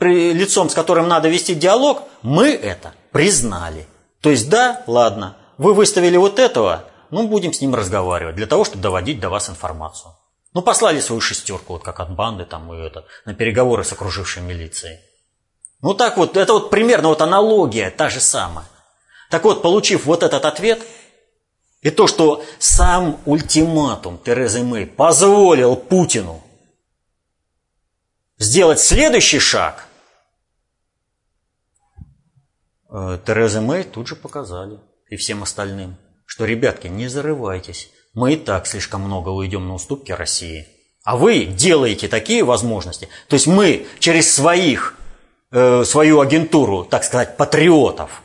[0.00, 3.86] э, лицом, с которым надо вести диалог, мы это признали.
[4.20, 8.64] То есть да, ладно, вы выставили вот этого, ну, будем с ним разговаривать, для того,
[8.64, 10.12] чтобы доводить до вас информацию.
[10.54, 14.42] Ну, послали свою шестерку, вот как от банды, там, и это, на переговоры с окружившей
[14.42, 15.00] милицией.
[15.82, 18.64] Ну, так вот, это вот примерно вот аналогия та же самая.
[19.30, 20.80] Так вот, получив вот этот ответ,
[21.82, 26.42] и то, что сам ультиматум Терезы Мэй позволил Путину
[28.38, 29.86] сделать следующий шаг,
[32.90, 35.96] э, Терезы Мэй тут же показали и всем остальным–
[36.26, 40.66] что, ребятки, не зарывайтесь, мы и так слишком много уйдем на уступки России.
[41.04, 43.08] А вы делаете такие возможности.
[43.28, 44.96] То есть мы через своих,
[45.52, 48.22] э, свою агентуру, так сказать, патриотов,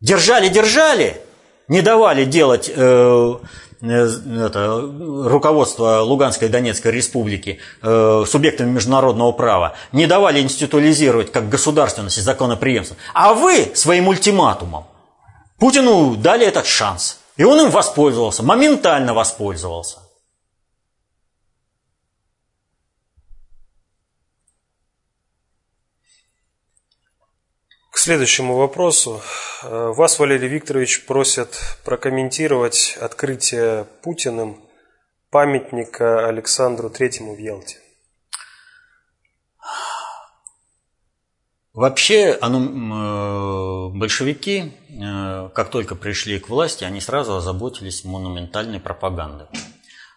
[0.00, 1.20] держали-держали,
[1.68, 3.34] не давали делать э,
[3.82, 4.90] э, это,
[5.24, 12.96] руководство Луганской Донецкой республики э, субъектами международного права, не давали институализировать как государственность и законоприемство.
[13.14, 14.86] А вы своим ультиматумом
[15.58, 17.20] Путину дали этот шанс.
[17.36, 19.98] И он им воспользовался, моментально воспользовался.
[28.06, 29.20] Следующему вопросу.
[29.64, 34.60] Вас, Валерий Викторович, просят прокомментировать открытие Путиным
[35.30, 37.78] памятника Александру Третьему в Ялте.
[41.72, 49.48] Вообще, оно, э, большевики, э, как только пришли к власти, они сразу озаботились монументальной пропагандой.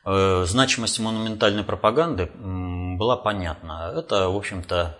[0.05, 3.91] Э, значимость монументальной пропаганды была понятна.
[3.97, 4.95] Это, в общем-то,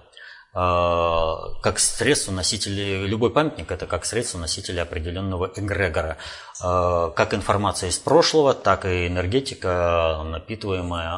[1.62, 6.18] как средство носителя, любой памятник это как средство носителя определенного эгрегора.
[6.60, 11.18] Как информация из прошлого, так и энергетика, напитываемая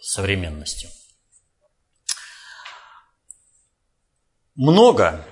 [0.00, 0.90] современностью.
[4.54, 5.24] много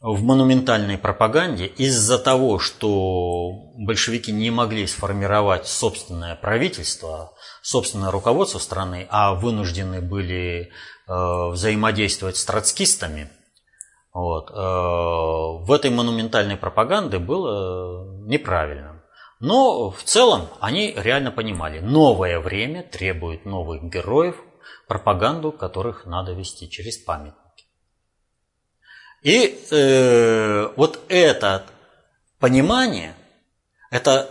[0.00, 9.06] в монументальной пропаганде из-за того, что большевики не могли сформировать собственное правительство, собственное руководство страны,
[9.10, 10.70] а вынуждены были
[11.14, 13.30] взаимодействовать с троцкистами,
[14.12, 19.02] вот, э, в этой монументальной пропаганде было неправильно.
[19.38, 24.36] Но в целом они реально понимали, новое время требует новых героев,
[24.86, 27.64] пропаганду которых надо вести через памятники.
[29.22, 31.64] И э, вот это
[32.38, 33.14] понимание,
[33.90, 34.30] это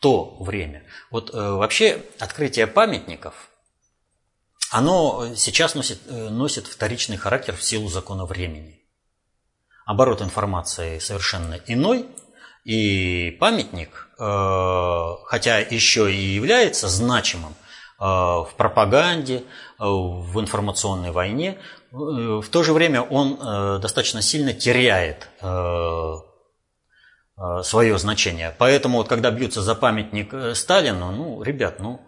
[0.00, 0.84] то время.
[1.10, 3.47] Вот э, вообще открытие памятников,
[4.70, 8.82] оно сейчас носит, э, носит вторичный характер в силу закона времени.
[9.86, 12.06] Оборот информации совершенно иной,
[12.68, 17.54] и памятник, э, хотя еще и является значимым
[17.98, 19.42] э, в пропаганде, э,
[19.78, 21.58] в информационной войне,
[21.90, 23.38] в то же время он
[23.80, 25.26] достаточно сильно теряет
[27.62, 28.54] свое значение.
[28.58, 32.06] Поэтому вот когда бьются за памятник Сталину, ну, ребят, ну,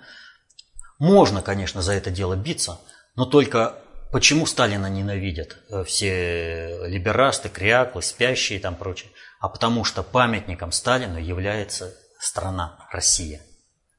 [1.00, 2.78] можно, конечно, за это дело биться,
[3.16, 3.74] но только
[4.12, 9.10] почему Сталина ненавидят все либерасты, кряклы, спящие и там прочее?
[9.40, 13.40] а потому что памятником Сталину является страна Россия.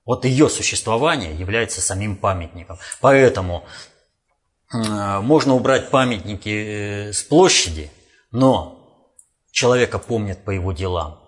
[0.05, 2.77] Вот ее существование является самим памятником.
[3.01, 3.65] Поэтому
[4.71, 7.91] э, можно убрать памятники э, с площади,
[8.29, 9.11] но
[9.51, 11.19] человека помнят по его делам.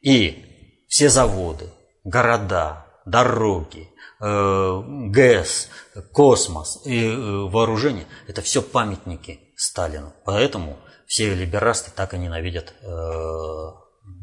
[0.00, 1.68] И все заводы,
[2.04, 3.89] города, дороги, э,
[4.20, 5.68] ГЭС,
[6.12, 10.12] космос и вооружение– это все памятники Сталину.
[10.24, 10.78] Поэтому
[11.10, 13.72] все либерасты так и ненавидят э,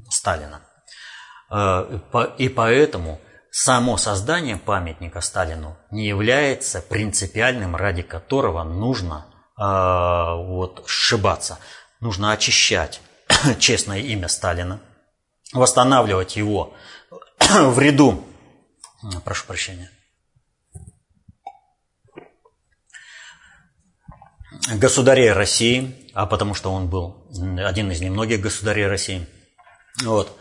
[0.10, 0.62] Сталина.
[1.52, 2.00] Э,
[2.38, 3.20] и поэтому
[3.52, 9.26] само создание памятника Сталину не является принципиальным, ради которого нужно
[9.60, 11.60] э, вот, сшибаться.
[12.00, 13.02] Нужно очищать
[13.60, 14.80] честное имя Сталина,
[15.52, 16.74] восстанавливать его
[17.40, 18.24] в ряду,
[19.24, 19.92] прошу прощения,
[24.76, 27.28] государей России, а потому что он был
[27.58, 29.26] один из немногих государей России.
[30.04, 30.38] Вот.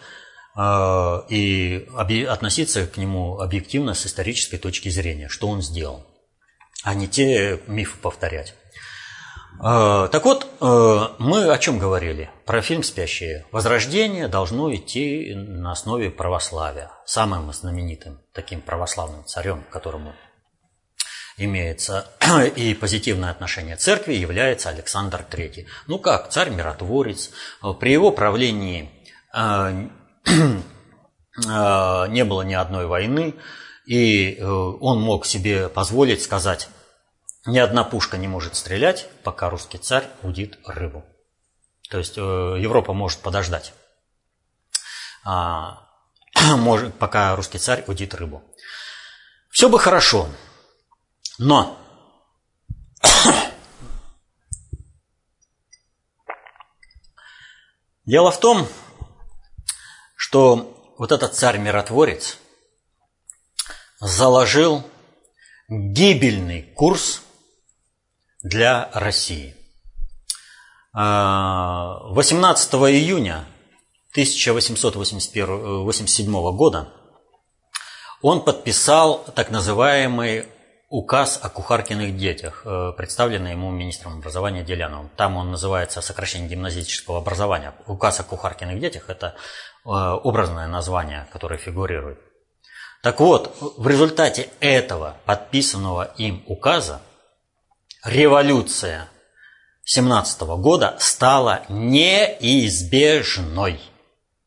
[0.55, 1.87] А, и
[2.29, 6.07] относиться к нему объективно с исторической точки зрения, что он сделал,
[6.83, 8.55] а не те мифы повторять.
[9.59, 12.31] А, так вот, а, мы о чем говорили?
[12.45, 13.47] Про фильм «Спящие».
[13.53, 16.91] Возрождение должно идти на основе православия.
[17.05, 20.15] Самым знаменитым таким православным царем, которому
[21.39, 22.07] имеется
[22.57, 25.67] и позитивное отношение церкви, является Александр III.
[25.87, 27.31] Ну как, царь-миротворец.
[27.81, 28.91] При его правлении
[29.35, 29.89] э,
[30.27, 33.35] э, не было ни одной войны,
[33.87, 36.69] и э, он мог себе позволить сказать,
[37.47, 41.05] ни одна пушка не может стрелять, пока русский царь удит рыбу.
[41.89, 43.73] То есть Европа может подождать,
[45.25, 45.89] а,
[46.99, 48.43] пока русский царь удит рыбу.
[49.51, 50.29] Все бы хорошо,
[51.39, 51.79] но
[58.05, 58.67] дело в том,
[60.17, 62.39] что вот этот царь-миротворец
[64.01, 64.85] заложил
[65.69, 67.23] гибельный курс
[68.47, 69.55] для России.
[70.93, 73.45] 18 а, июня
[74.13, 76.89] 1887 года
[78.23, 80.47] он подписал так называемый
[80.89, 85.11] указ о кухаркиных детях, э, представленный ему министром образования Деляновым.
[85.17, 87.75] Там он называется «Сокращение гимназического образования».
[87.87, 89.35] Указ о кухаркиных детях– это
[89.85, 92.21] э, образное название, которое фигурирует.
[93.03, 97.03] Так вот, в результате этого подписанного им указа
[98.07, 99.09] революция
[99.85, 103.81] 17 года стала неизбежной.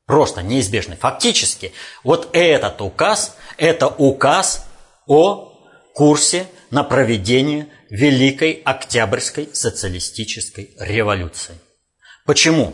[0.05, 0.97] Просто неизбежной.
[0.97, 4.66] Фактически, вот этот указ– это указ
[5.07, 5.53] о
[5.93, 11.55] курсе на проведение Великой Октябрьской социалистической революции.
[12.26, 12.74] Почему?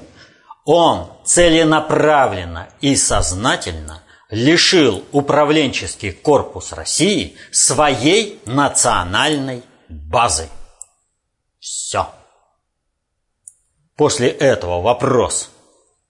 [0.65, 10.49] Он целенаправленно и сознательно лишил управленческий корпус России своей национальной базы.
[11.65, 12.07] Все.
[13.95, 15.49] После этого вопрос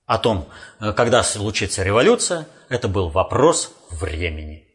[0.06, 0.50] о том,
[0.98, 4.68] когда случится революция, это был вопрос времени.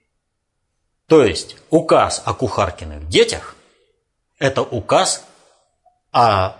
[1.06, 3.56] То есть указ о кухаркиных детях–
[4.38, 5.22] это указ
[6.12, 6.56] о,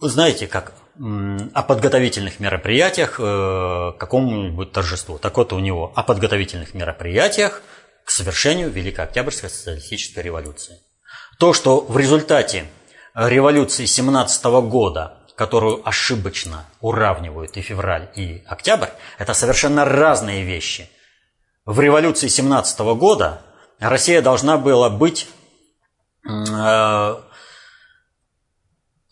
[0.00, 5.18] знаете, как о подготовительных мероприятиях э, к какому-нибудь торжеству.
[5.18, 7.60] Так вот у него о подготовительных мероприятиях
[8.06, 10.78] к совершению Великой Октябрьской социалистической революции.
[11.38, 12.64] То, что в результате
[13.14, 20.90] революции 17 года, которую ошибочно уравнивают и февраль, и октябрь, это совершенно разные вещи.
[21.64, 23.42] В революции 17 года
[23.78, 25.28] Россия должна была быть
[26.28, 27.20] э,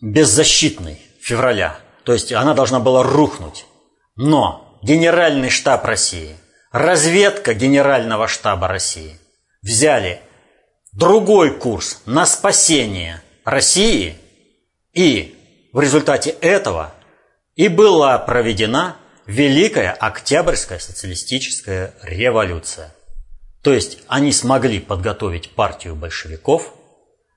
[0.00, 1.78] беззащитной февраля.
[2.05, 3.66] То есть она должна была рухнуть.
[4.16, 6.36] Но Генеральный штаб России
[6.72, 9.18] разведка Генерального штаба России
[9.62, 10.20] взяли
[10.92, 14.16] другой курс на спасение России,
[14.93, 15.38] и
[15.72, 16.95] в результате этого
[17.55, 22.95] и была проведена Великая Октябрьская социалистическая революция.
[23.62, 26.74] То есть они смогли подготовить партию большевиков,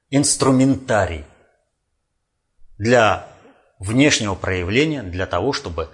[0.10, 1.24] инструментарий
[2.78, 3.28] для
[3.80, 5.90] внешнего проявления, для того, чтобы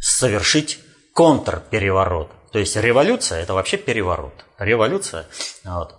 [0.00, 0.78] совершить
[1.14, 2.30] контрпереворот.
[2.52, 4.44] То есть революция– это вообще переворот.
[4.58, 5.26] Революция.
[5.64, 5.96] Вот.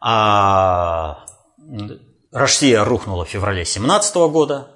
[0.00, 1.26] А
[2.30, 4.70] Россия рухнула в феврале 17 года,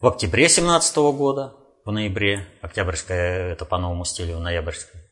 [0.00, 5.02] в октябре 17 года, в ноябре, октябрьская, это по новому стилю, ноябрьская.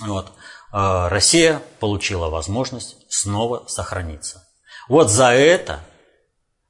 [0.00, 0.32] Вот.
[0.72, 4.46] А Россия получила возможность снова сохраниться.
[4.88, 5.80] Вот за это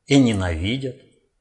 [0.06, 0.96] и ненавидят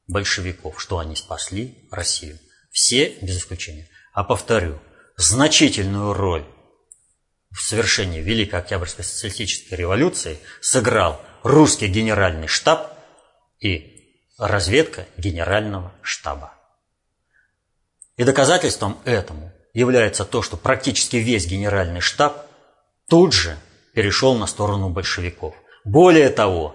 [0.08, 2.38] большевиков, что они спасли Россию.
[2.70, 3.88] Все без исключения.
[4.12, 4.78] А повторю,
[5.16, 6.46] значительную роль
[7.50, 12.92] в совершении Великой Октябрьской социалистической революции сыграл русский генеральный штаб
[13.60, 16.52] и разведка генерального штаба.
[18.16, 22.46] И доказательством этому является то, что практически весь генеральный штаб
[23.08, 23.56] тут же
[23.94, 25.54] перешел на сторону большевиков.
[25.84, 26.74] Более того,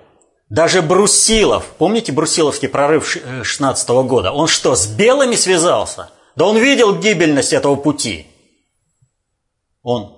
[0.49, 6.11] даже Брусилов, помните Брусиловский прорыв 16 э, года, он что, с белыми связался?
[6.35, 8.27] Да он видел гибельность этого пути.
[9.81, 10.17] Он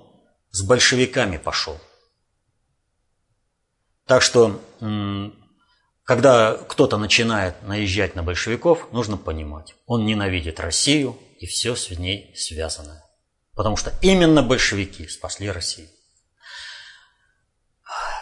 [0.51, 1.79] с большевиками пошел.
[4.05, 4.61] Так что,
[6.03, 12.35] когда кто-то начинает наезжать на большевиков, нужно понимать, он ненавидит Россию и все с ней
[12.35, 13.03] связанное.
[13.53, 15.89] Потому что именно большевики спасли Россию.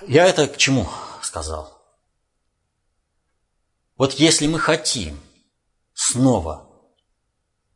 [0.08, 0.88] Я это к чему
[1.22, 1.82] сказал?
[3.96, 5.20] Вот если мы хотим
[5.94, 6.68] снова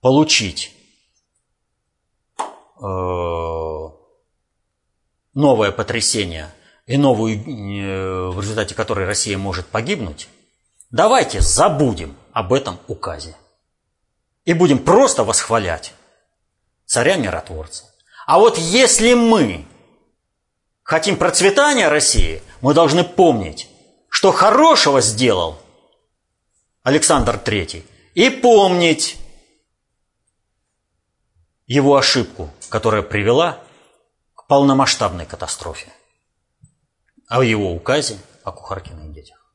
[0.02, 0.74] получить
[2.40, 2.84] э,
[5.34, 6.52] новое потрясение
[6.86, 10.30] и новую, э, в результате которой Россия может погибнуть,
[10.92, 13.36] давайте забудем об этом указе
[14.46, 15.94] и будем просто восхвалять
[16.86, 17.86] царя-миротворца.
[18.28, 19.66] А вот если мы
[20.84, 23.68] хотим процветания России, мы должны помнить,
[24.10, 25.60] что хорошего сделал
[26.84, 27.84] Александр III,
[28.14, 29.18] и помнить
[31.68, 33.60] его ошибку, которая привела
[34.48, 35.92] полномасштабной катастрофе.
[37.28, 39.46] О его указе о Кухаркиных детях.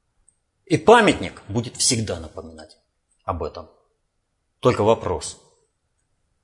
[0.64, 2.76] И памятник будет всегда напоминать
[3.24, 3.70] об этом.
[4.60, 5.40] Только вопрос,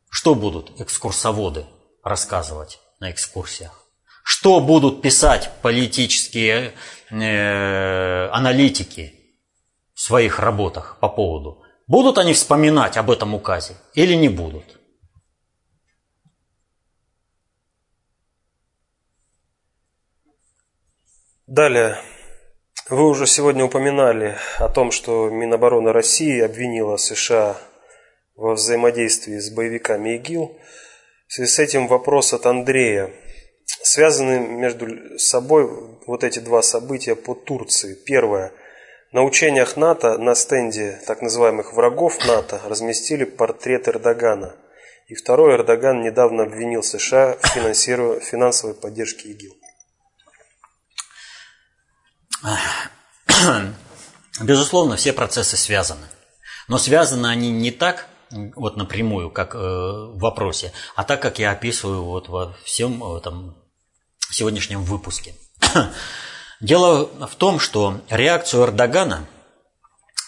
[0.09, 1.67] что будут экскурсоводы
[2.03, 3.85] рассказывать на экскурсиях?
[4.23, 6.75] Что будут писать политические
[7.11, 9.15] э, аналитики
[9.95, 11.63] в своих работах по поводу?
[11.87, 14.65] Будут они вспоминать об этом указе или не будут?
[21.47, 21.97] Далее.
[22.91, 27.57] Вы уже сегодня упоминали о том, что Минобороны России обвинила США
[28.35, 30.59] во взаимодействии с боевиками ИГИЛ.
[31.29, 33.13] В связи с этим вопрос от Андрея.
[33.65, 35.71] Связаны между собой
[36.09, 37.95] вот эти два события по Турции.
[37.95, 38.53] Первое.
[39.13, 44.57] На учениях НАТО на стенде так называемых врагов НАТО разместили портрет Эрдогана.
[45.07, 49.53] И второе, Эрдоган недавно обвинил США в финансовой поддержке ИГИЛ.
[54.41, 56.07] Безусловно, все процессы связаны.
[56.69, 61.53] Но связаны они не так, вот напрямую, как э, в вопросе, а так, как я
[61.53, 63.57] описываю вот во всем этом
[64.31, 65.35] сегодняшнем выпуске.
[66.61, 69.27] Дело в том, что реакцию Эрдогана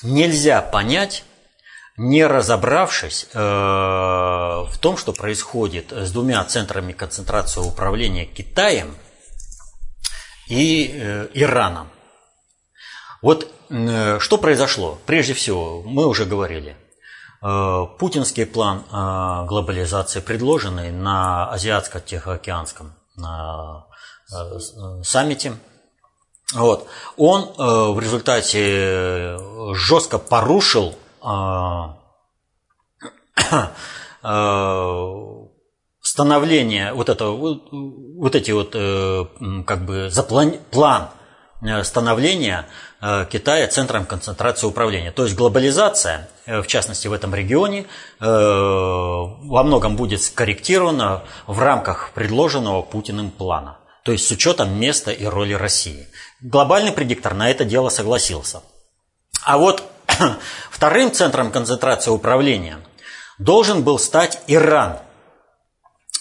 [0.02, 1.24] нельзя понять,
[1.96, 8.94] не разобравшись э, в том, что происходит с двумя центрами концентрации управления Китаем
[10.48, 11.90] и э, Ираном.
[13.20, 14.98] Вот э, что произошло?
[15.06, 16.76] Прежде всего, мы уже говорили,
[17.42, 22.92] э, путинский план э, глобализации, предложенный на Азиатско-Тихоокеанском
[25.02, 25.58] саммите,
[26.54, 29.36] вот, он в результате
[29.74, 30.94] жестко порушил
[36.00, 38.70] становление вот этого вот эти вот
[39.66, 41.08] как бы заплан, план
[41.82, 42.68] становления
[43.01, 45.12] Китая центром концентрации управления.
[45.12, 47.86] То есть глобализация, э, в частности в этом регионе, э,
[48.26, 53.78] во многом будет скорректирована в рамках предложенного Путиным плана.
[54.05, 56.09] То есть с учетом места и роли России.
[56.40, 58.62] Глобальный предиктор на это дело согласился.
[59.44, 59.84] А вот
[60.70, 62.78] вторым центром концентрации управления
[63.38, 64.99] должен был стать Иран.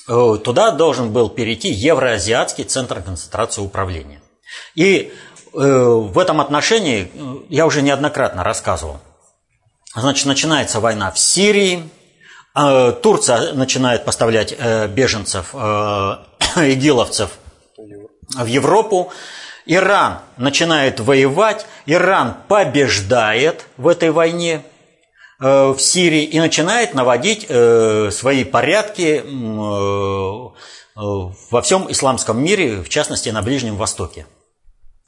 [0.07, 4.21] э, туда должен был перейти Евроазиатский центр концентрации управления.
[4.75, 5.11] И э,
[5.57, 7.11] в этом отношении
[7.49, 8.99] я уже неоднократно рассказывал.
[9.95, 11.89] Значит, начинается война в Сирии,
[12.53, 14.55] Турция начинает поставлять
[14.89, 15.53] беженцев,
[16.55, 17.31] игиловцев
[18.35, 19.11] в Европу,
[19.67, 24.63] Иран начинает воевать, Иран побеждает в этой войне
[25.41, 30.47] э, в Сирии и начинает наводить э, свои порядки э,
[30.95, 34.25] во всем исламском мире, в частности на Ближнем Востоке,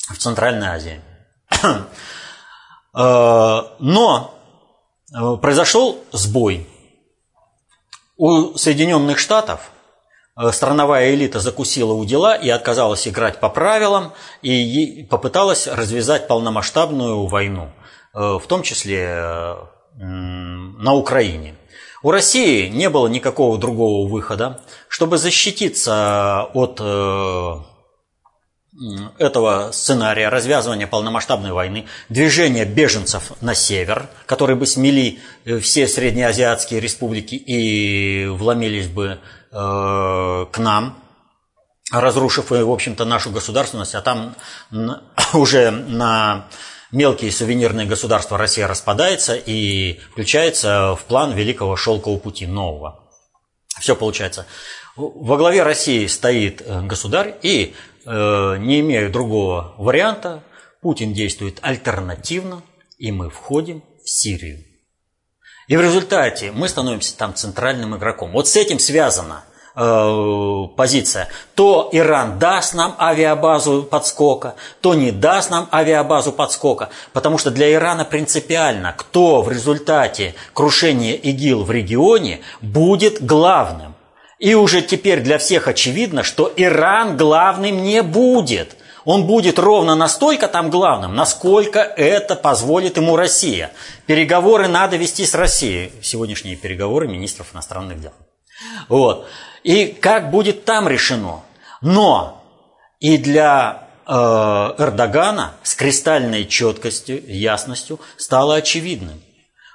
[0.10, 1.02] в Центральной Азии.
[2.94, 4.34] Но
[5.42, 6.68] произошел сбой.
[8.18, 9.72] У Соединенных Штатов
[10.40, 17.26] Э, страновая элита закусила у дела и отказалась играть по правилам и попыталась развязать полномасштабную
[17.26, 17.70] войну,
[18.14, 19.56] э, в том числе э,
[19.98, 21.56] на Украине.
[22.02, 26.80] У России не было никакого другого выхода, чтобы защититься от
[29.18, 35.20] этого сценария развязывания полномасштабной войны, движения беженцев на север, которые бы смели
[35.62, 39.20] все среднеазиатские республики и вломились бы
[39.52, 41.00] Э, к нам,
[41.92, 44.36] разрушив, в общем-то, нашу государственность, а там
[45.34, 46.48] уже на
[46.92, 53.04] мелкие сувенирные государства Россия распадается и включается в план Великого Шелкового пути нового.
[53.80, 54.46] Все получается.
[54.96, 60.44] Во главе России стоит э, государь, и э, не имея другого варианта,
[60.82, 62.62] Путин действует альтернативно,
[62.98, 64.64] и мы входим в Сирию.
[65.68, 68.32] И в результате мы становимся там центральным игроком.
[68.32, 69.44] Вот с этим связана
[69.76, 71.28] э, позиция.
[71.54, 76.90] То Иран даст нам авиабазу подскока, то не даст нам авиабазу подскока.
[77.14, 83.94] Потому что для Ирана принципиально, кто в результате крушения ИГИЛ в регионе будет главным.
[84.40, 88.78] И уже теперь для всех очевидно, что Иран главным не будет.
[89.04, 93.72] Он будет ровно настолько там главным, насколько это позволит ему Россия.
[94.06, 95.92] Переговоры надо вести с Россией.
[96.02, 98.14] Сегодняшние переговоры министров иностранных дел.
[98.88, 99.28] Вот.
[99.64, 101.44] И как будет там решено.
[101.82, 102.44] Но
[103.00, 109.22] и для э, Эрдогана с кристальной четкостью, ясностью стало очевидным,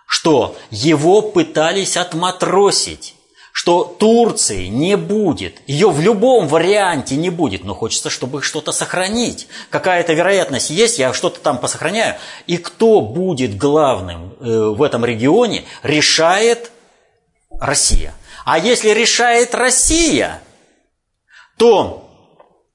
[0.06, 3.14] что его пытались отматросить
[3.54, 9.46] что Турции не будет, ее в любом варианте не будет, но хочется, чтобы что-то сохранить.
[9.70, 12.16] Какая-то вероятность есть, я что-то там посохраняю.
[12.48, 16.72] И кто будет главным э, в этом регионе, решает
[17.60, 18.12] Россия.
[18.44, 20.40] А если решает Россия,
[21.56, 22.10] то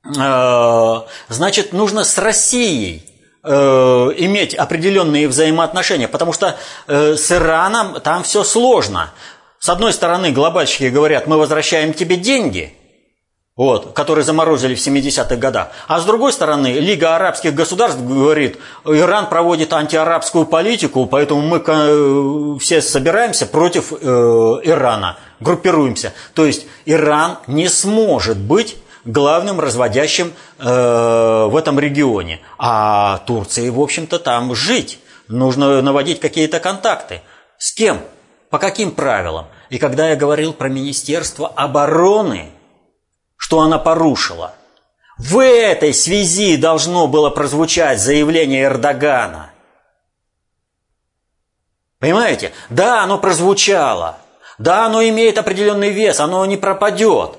[0.05, 3.03] э, значит нужно с Россией
[3.43, 6.57] э, иметь определенные взаимоотношения, потому что
[6.88, 9.11] с Ираном там все сложно.
[9.60, 12.74] С одной стороны, глобальщики говорят, мы возвращаем тебе деньги,
[13.57, 15.68] вот, которые заморозили в 70-х годах.
[15.88, 22.57] А с другой стороны, Лига арабских государств говорит, Иран проводит антиарабскую политику, поэтому мы э,
[22.62, 23.95] все собираемся против э,
[24.64, 26.14] Ирана, группируемся.
[26.36, 32.39] То есть Иран не сможет быть главным разводящим э, в этом регионе.
[32.57, 34.99] А Турции, в общем-то, там жить.
[35.28, 37.22] Нужно наводить какие-то контакты.
[37.57, 37.99] С кем?
[38.49, 39.47] По каким правилам?
[39.69, 42.49] И когда я говорил про Министерство обороны,
[43.37, 44.55] что она порушила,
[45.17, 49.51] в этой связи должно было прозвучать заявление Эрдогана.
[51.99, 52.53] Понимаете?
[52.69, 54.17] Да, оно прозвучало.
[54.57, 57.37] Да, оно имеет определенный вес, оно не пропадет.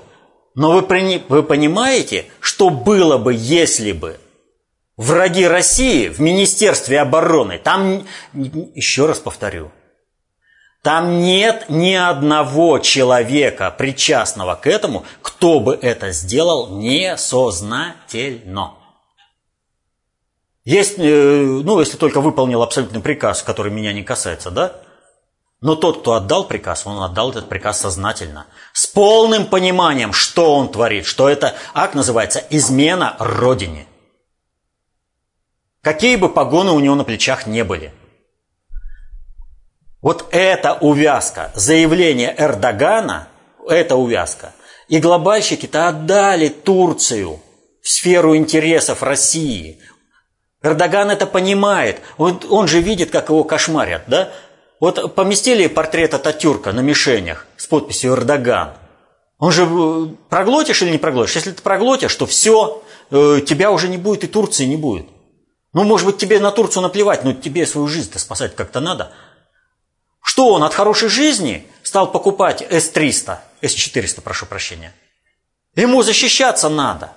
[0.53, 4.19] Но вы, вы понимаете, что было бы, если бы
[4.97, 9.71] враги России в Министерстве обороны, там, еще раз повторю,
[10.81, 18.73] там нет ни одного человека, причастного к этому, кто бы это сделал несознательно.
[20.65, 24.81] Есть, э, ну, если только выполнил абсолютный приказ, который меня не касается, да?
[25.59, 28.47] Но тот, кто отдал приказ, он отдал этот приказ сознательно.
[28.73, 33.85] С полным пониманием, что он творит, что это акт называется измена Родине.
[35.83, 37.93] Какие бы погоны у него на плечах не были–
[40.01, 43.27] вот эта увязка, заявление Эрдогана,
[43.67, 44.53] эта увязка,
[44.87, 47.39] и глобальщики-то отдали Турцию
[47.81, 49.79] в сферу интересов России.
[50.63, 54.31] Эрдоган это понимает, он, он же видит, как его кошмарят, да?
[54.79, 58.73] Вот поместили портрет Ататюрка на мишенях с подписью Эрдоган.
[59.37, 61.35] Он же э, проглотишь или не проглотишь?
[61.35, 65.05] Если ты проглотишь, то все, э, тебя уже не будет и Турции не будет.
[65.73, 69.11] Ну, может быть, тебе на Турцию наплевать, но тебе свою жизнь-то спасать как-то надо–
[70.31, 74.95] Что он от хорошей жизни стал покупать С-300, С-400, прошу прощения?
[75.75, 77.11] Ему защищаться надо.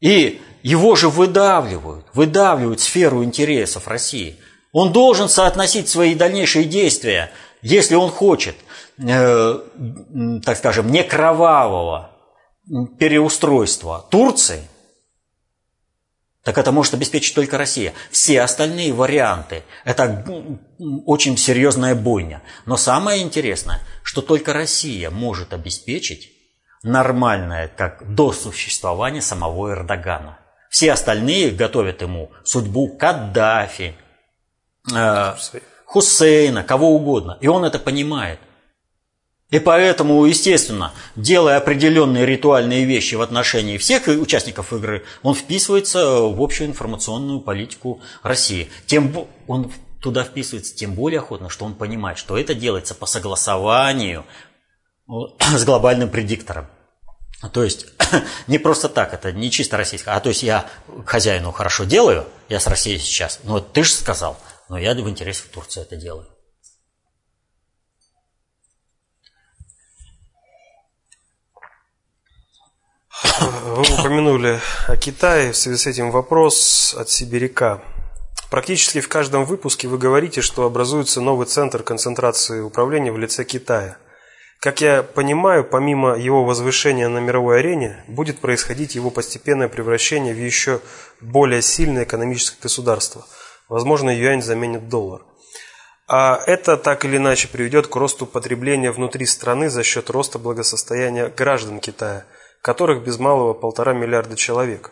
[0.00, 4.36] И его же выдавливают, выдавливают сферу интересов России.
[4.72, 7.32] Он должен соотносить свои дальнейшие действия,
[7.62, 8.56] если он хочет,
[8.98, 9.58] э,
[10.44, 12.10] так скажем, не кровавого
[12.98, 14.68] переустройства Турции–
[16.46, 17.92] так это может обеспечить только Россия.
[18.12, 20.24] Все остальные варианты– это
[21.04, 22.40] очень серьезная бойня.
[22.66, 26.30] Но самое интересное, что только Россия может обеспечить
[26.84, 30.38] нормальное, как до существования самого Эрдогана.
[30.70, 33.96] Все остальные готовят ему судьбу Каддафи,
[34.94, 35.34] э,
[35.84, 37.38] Хусейна, кого угодно.
[37.40, 38.38] И он это понимает.
[39.50, 46.42] И поэтому, естественно, делая определенные ритуальные вещи в отношении всех участников игры, он вписывается в
[46.42, 48.68] общую информационную политику России.
[48.86, 49.72] Тем он
[50.02, 54.24] туда вписывается тем более охотно, что он понимает, что это делается по согласованию
[55.38, 56.66] с глобальным предиктором.
[57.52, 57.86] То есть
[58.48, 60.66] не просто так, это не чисто российское, а то есть я
[61.04, 64.38] хозяину хорошо делаю, я с Россией сейчас, ну ты же сказал,
[64.68, 66.26] но я в интересах Турции это делаю.
[73.22, 77.80] Вы упомянули о Китае, в связи с этим вопрос от сибиряка.
[78.50, 83.96] Практически в каждом выпуске вы говорите, что образуется новый центр концентрации управления в лице Китая.
[84.60, 90.38] Как я понимаю, помимо его возвышения на мировой арене, будет происходить его постепенное превращение в
[90.38, 90.80] еще
[91.20, 93.26] более сильное экономическое государство.
[93.68, 95.22] Возможно, юань заменит доллар.
[96.06, 101.32] А это так или иначе приведет к росту потребления внутри страны за счет роста благосостояния
[101.34, 102.26] граждан Китая–
[102.66, 104.90] которых без малого полтора миллиарда человек.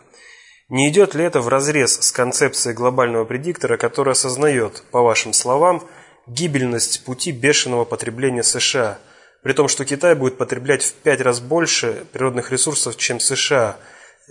[0.69, 5.83] Не идет ли это вразрез с концепцией глобального предиктора, который осознает, по вашим словам,
[6.25, 8.97] гибельность пути бешеного потребления США,
[9.43, 13.75] при том, что Китай будет потреблять в пять раз больше природных ресурсов, чем США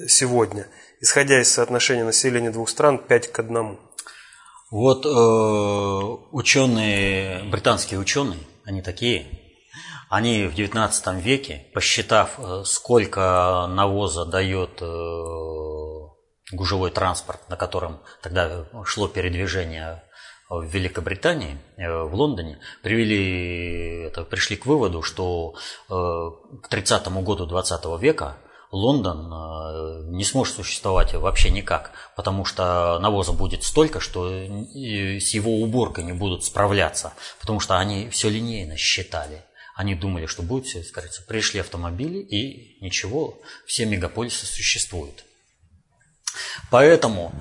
[0.09, 0.67] сегодня,
[1.03, 3.79] исходя из соотношения населения двух стран 5 к 1?
[4.71, 9.44] Вот э, ученые, британские ученые, они такие,
[10.15, 15.25] они в XIX веке, посчитав, э, сколько навоза дает э,
[16.53, 20.05] гужевой транспорт, на котором тогда шло передвижение
[20.49, 25.57] в Великобритании, э, в Лондоне, привели, это, пришли к выводу, что
[25.89, 28.37] к 30 году 20 века
[28.71, 36.05] Лондон не сможет существовать вообще никак, потому что навоза будет столько, что с его уборкой
[36.05, 39.45] не будут справляться, потому что они все линейно считали.
[39.75, 41.23] Они думали, что будет все искориться.
[41.23, 45.25] Пришли автомобили и ничего, все мегаполисы существуют.
[46.71, 47.33] Поэтому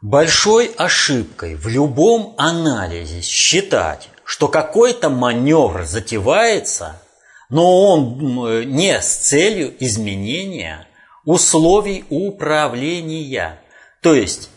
[0.00, 7.02] большой ошибкой в любом анализе считать, что какой-то маневр затевается,
[7.48, 10.86] но он не с целью изменения
[11.24, 13.60] условий управления.
[14.00, 14.50] То есть,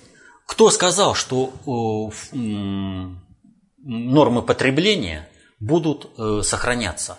[0.46, 2.12] кто сказал, что
[3.82, 5.28] нормы потребления
[5.62, 7.18] будут э, сохраняться.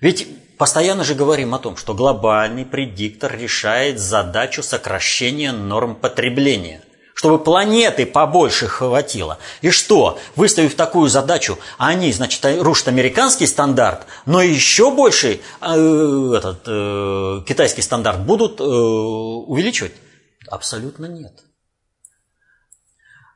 [0.00, 6.82] Ведь постоянно же говорим о том, что глобальный предиктор решает задачу сокращения норм потребления,
[7.14, 9.38] чтобы планеты побольше хватило.
[9.60, 16.62] И что, выставив такую задачу, они, значит, рушат американский стандарт, но еще больше э, этот,
[16.64, 19.94] э, китайский стандарт будут э, увеличивать?
[20.46, 21.42] Абсолютно нет.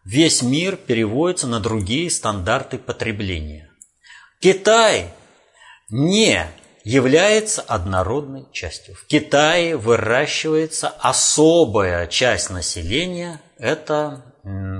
[0.04, 3.71] Весь мир переводится на другие стандарты потребления.
[4.42, 5.12] Китай
[5.88, 6.44] не
[6.82, 8.96] является однородной частью.
[8.96, 14.24] В Китае выращивается особая часть населения, это,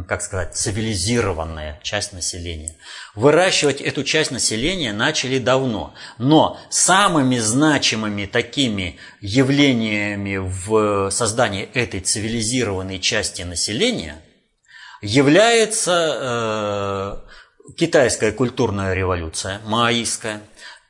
[0.09, 2.75] как сказать, цивилизированная часть населения.
[3.15, 12.99] Выращивать эту часть населения начали давно, но самыми значимыми такими явлениями в создании этой цивилизированной
[12.99, 14.21] части населения
[15.03, 17.32] является э,
[17.77, 20.43] китайская культурная революция, маоистская,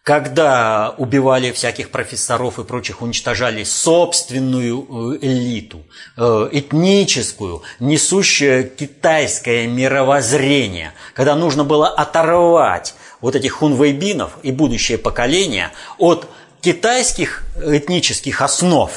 [0.03, 5.85] когда убивали всяких профессоров и прочих, уничтожали собственную э, элиту,
[6.16, 15.70] э, этническую, несущую китайское мировоззрение, когда нужно было оторвать вот этих хунвейбинов и будущее поколение
[15.99, 16.27] от
[16.61, 18.90] китайских этнических основ,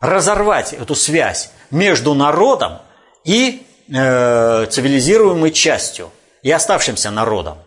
[0.00, 2.78] разорвать эту связь между народом
[3.24, 6.10] и э, цивилизируемой частью
[6.42, 7.58] и оставшимся народом.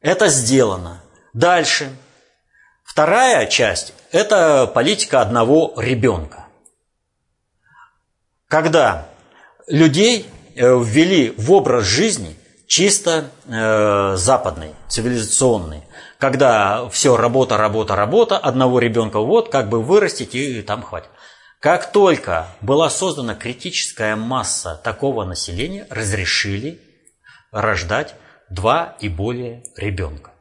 [0.00, 1.02] Это сделано.
[1.32, 1.90] Дальше.
[2.84, 6.46] Вторая часть– это политика одного ребенка.
[8.46, 9.08] Когда
[9.66, 12.36] людей э, ввели в образ жизни,
[12.66, 15.82] чисто э, западный, цивилизационный,
[16.18, 21.10] когда все работа, работа, работа, одного ребенка вот как бы вырастить и там хватит.
[21.64, 26.78] Как только была создана критическая масса такого населения, разрешили
[27.52, 28.16] рождать
[28.50, 30.32] два и более ребенка.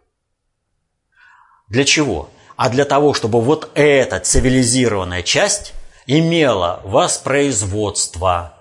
[1.70, 2.30] Для чего?
[2.58, 5.74] А для того, чтобы вот эта цивилизированная часть
[6.08, 8.54] имела воспроизводство.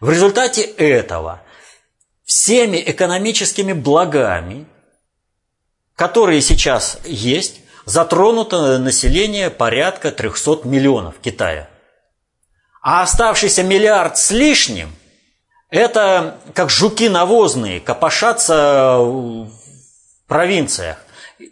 [0.00, 1.42] В результате этого
[2.22, 4.68] всеми экономическими благами,
[5.96, 11.68] которые сейчас есть, затронуто население порядка 300 миллионов Китая.
[12.82, 14.94] А оставшийся миллиард с лишним–
[15.70, 19.50] это как жуки навозные, копошатся в
[20.26, 20.98] провинциях,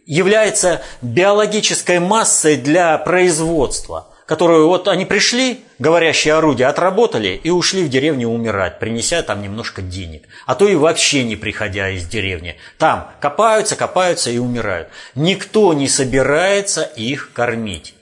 [0.06, 7.90] является биологической массой для производства– которую вот они пришли, говорящие орудия, отработали и ушли в
[7.90, 10.26] деревню умирать, принеся там немножко денег.
[10.46, 12.56] А то и вообще не приходя из деревни.
[12.78, 14.88] Там копаются, копаются и умирают.
[15.14, 17.94] Никто не собирается их кормить.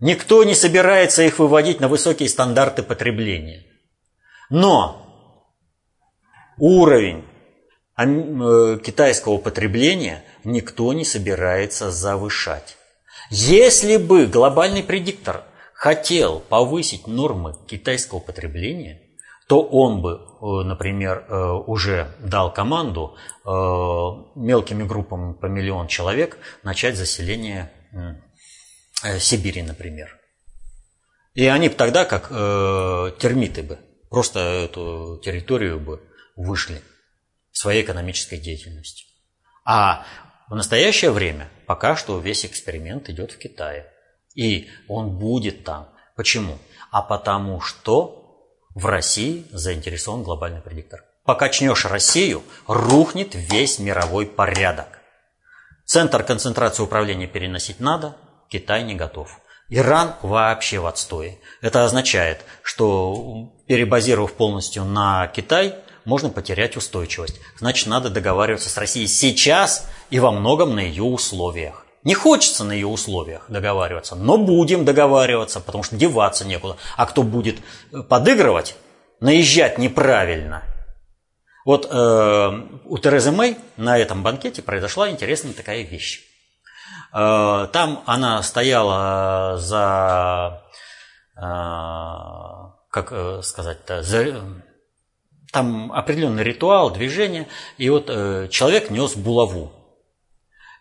[0.00, 3.66] Никто не собирается их выводить на высокие стандарты потребления.
[4.48, 5.06] Но
[6.56, 7.22] уровень
[7.98, 12.78] э, китайского потребления никто не собирается завышать.
[13.30, 19.00] Если бы глобальный предиктор хотел повысить нормы китайского потребления,
[19.46, 23.50] то он бы, э, например, э, уже дал команду э,
[24.34, 27.70] мелкими группами по миллион человек начать заселение
[29.18, 30.18] Сибири, например.
[31.34, 33.78] И они бы тогда, как термиты бы,
[34.08, 36.00] просто эту территорию бы
[36.36, 36.80] вышли
[37.52, 39.06] своей экономической деятельностью.
[39.64, 40.06] А
[40.48, 43.86] в настоящее время пока что весь эксперимент идет в Китае.
[44.34, 45.88] И он будет там.
[46.16, 46.58] Почему?
[46.90, 48.24] А потому что
[48.74, 51.04] в России заинтересован глобальный предиктор.
[51.24, 54.88] Покачнешь Россию, рухнет весь мировой порядок.
[55.86, 58.16] Центр концентрации управления переносить надо,
[58.48, 59.40] Китай не готов.
[59.70, 61.38] Иран вообще в отстое.
[61.62, 67.40] Это означает, что перебазировав полностью на Китай, можно потерять устойчивость.
[67.58, 71.84] Значит, надо договариваться с Россией сейчас и во многом на ее условиях.
[72.04, 76.76] Не хочется на ее условиях договариваться, но будем договариваться, потому что деваться некуда.
[76.96, 77.58] А кто будет
[77.92, 78.76] э, подыгрывать,
[79.20, 80.62] наезжать неправильно.
[81.64, 86.20] Вот э, у Терезы Мэй на этом банкете произошла интересная такая вещь.
[87.14, 90.62] Э, там она стояла за,
[91.36, 91.40] э,
[92.90, 94.42] как э, сказать-то, за
[95.54, 97.46] там определенный ритуал, движение,
[97.78, 99.70] и вот э, человек нес булаву.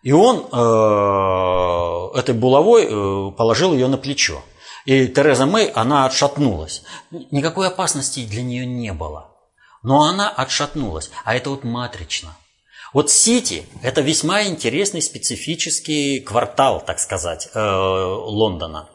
[0.01, 4.41] И он э, этой булавой э, положил ее на плечо.
[4.85, 6.81] И Тереза Мэй, она отшатнулась.
[7.31, 9.29] Никакой опасности для нее не было.
[9.83, 11.11] Но она отшатнулась.
[11.23, 12.35] А это вот матрично.
[12.93, 18.89] Вот Сити– это весьма интересный специфический квартал, так сказать, Лондона.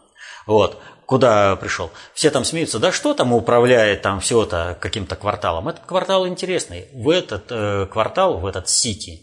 [0.47, 1.91] Вот куда пришел.
[2.13, 5.67] Все там смеются, да что там управляет там все это каким-то кварталом.
[5.67, 6.89] Этот квартал интересный.
[6.93, 9.23] В этот э, квартал, в этот сити,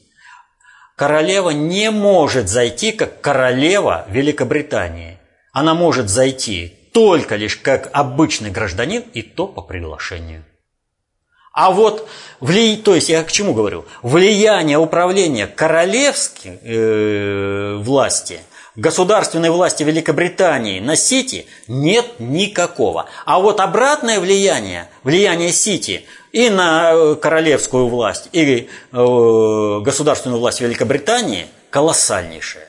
[0.95, 5.19] королева не может зайти как королева Великобритании.
[5.53, 10.43] Она может зайти только лишь как обычный гражданин и то по приглашению.
[11.53, 12.09] А вот,
[12.39, 12.77] вли...
[12.77, 13.85] то есть я к чему говорю?
[14.01, 18.39] Влияние управления королевской э, власти–
[18.76, 23.07] государственной власти Великобритании на Сити нет никакого.
[23.26, 30.61] А вот обратное влияние, влияние Сити и на э, королевскую власть, и э, государственную власть
[30.61, 32.65] Великобритании колоссальнейшее.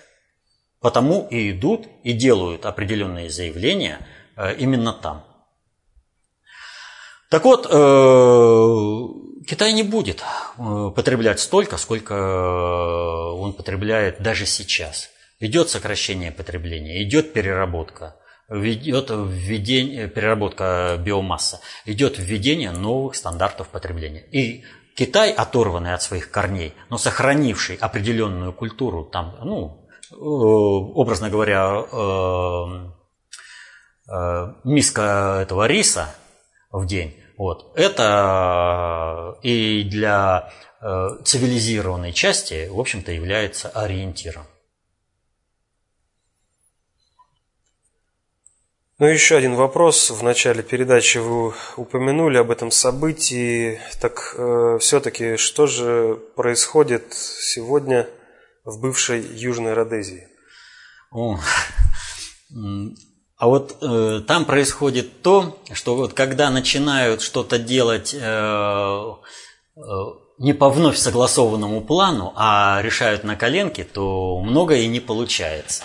[0.80, 4.06] Потому и идут и делают определенные заявления
[4.36, 5.24] э, именно там.
[7.28, 7.64] Так вот,
[9.48, 10.22] Китай не будет
[10.56, 15.10] потреблять столько, сколько он потребляет даже сейчас.
[15.38, 18.16] Идет сокращение потребления, идет переработка,
[18.48, 24.24] идет введение, переработка биомассы, идет введение новых стандартов потребления.
[24.32, 24.64] И
[24.96, 32.90] Китай, оторванный от своих корней, но сохранивший определенную культуру, там, ну, э, образно говоря, э,
[34.10, 36.14] э, миска этого риса
[36.70, 40.50] в день, вот, это и для
[41.24, 44.46] цивилизированной части, в общем-то, является ориентиром.
[48.98, 50.10] Ну, еще один вопрос.
[50.10, 53.78] В начале передачи вы упомянули об этом событии.
[54.00, 58.08] Так э, все-таки что же происходит сегодня
[58.64, 60.28] в бывшей Южной Родезии?
[61.12, 61.38] О,
[63.36, 69.12] а вот э, там происходит то, что вот когда начинают что-то делать э,
[70.38, 75.84] не по вновь согласованному плану, а решают на коленке, то многое и не получается.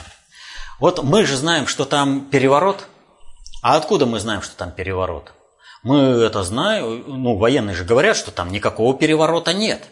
[0.80, 2.88] Вот мы же знаем, что там переворот.
[3.62, 5.34] А откуда мы знаем, что там переворот?
[5.84, 9.84] Мы это знаем, ну, военные же говорят, что там никакого переворота нет.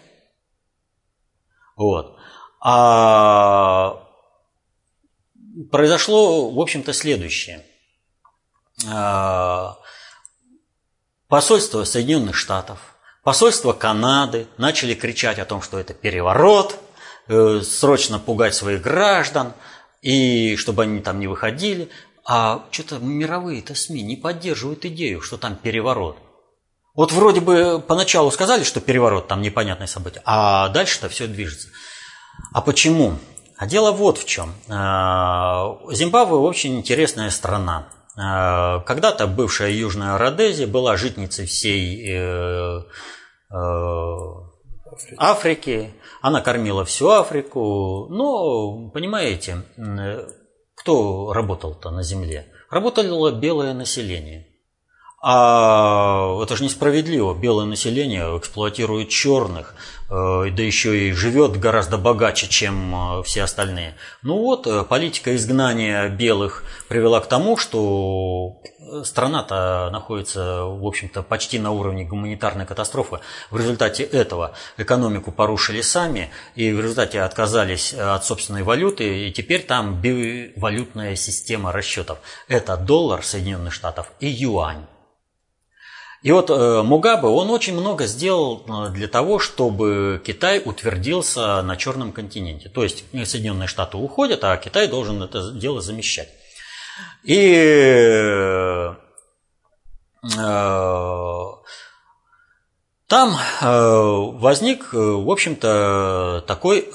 [1.75, 2.17] Вот.
[2.61, 4.03] А
[5.71, 7.65] произошло, в общем-то, следующее.
[8.87, 9.77] А,
[11.27, 16.77] посольство Соединенных Штатов, посольство Канады начали кричать о том, что это переворот,
[17.27, 19.53] э, срочно пугать своих граждан,
[20.01, 21.89] и чтобы они там не выходили.
[22.25, 26.17] А что-то мировые-то СМИ не поддерживают идею, что там переворот.
[26.95, 31.69] Вот вроде бы поначалу сказали, что переворот, там непонятное событие, а дальше-то все движется.
[32.53, 33.15] А почему?
[33.57, 34.53] А дело вот в чем.
[34.69, 37.89] А, Зимбабве очень интересная страна.
[38.17, 42.83] А, когда-то бывшая Южная Родезия была житницей всей э,
[43.49, 43.55] э,
[45.17, 45.93] Африки.
[46.21, 48.07] Она кормила всю Африку.
[48.09, 49.63] Но, понимаете,
[50.89, 52.47] кто работал-то на земле?
[52.71, 54.47] Работало белое население.
[55.21, 57.35] А это же несправедливо.
[57.35, 59.75] Белое население эксплуатирует черных,
[60.09, 63.95] да еще и живет гораздо богаче, чем э, все остальные.
[64.23, 68.61] Ну вот, э, политика изгнания белых привела к тому, что
[69.03, 73.19] страна-то находится, в общем-то, почти на уровне гуманитарной катастрофы.
[73.51, 79.63] В результате этого экономику порушили сами, и в результате отказались от собственной валюты, и теперь
[79.63, 80.01] там
[80.55, 82.17] валютная система расчетов.
[82.47, 84.85] Это доллар Соединенных Штатов и юань.
[86.21, 91.77] И вот э, Мугабе, он очень много сделал э, для того, чтобы Китай утвердился на
[91.77, 92.67] Черном континенте.
[92.67, 96.27] То есть Соединенные Штаты уходят, а Китай должен это дело замещать.
[97.23, 98.95] И э,
[103.07, 106.91] там возник, в общем-то, такой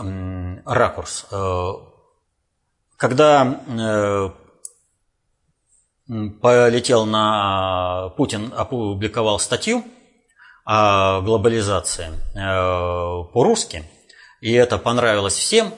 [0.66, 1.26] ракурс.
[2.96, 4.34] Когда
[6.06, 8.10] полетел на...
[8.16, 9.84] Путин опубликовал статью
[10.64, 13.84] о глобализации э, по-русски,
[14.40, 15.74] и это понравилось всем,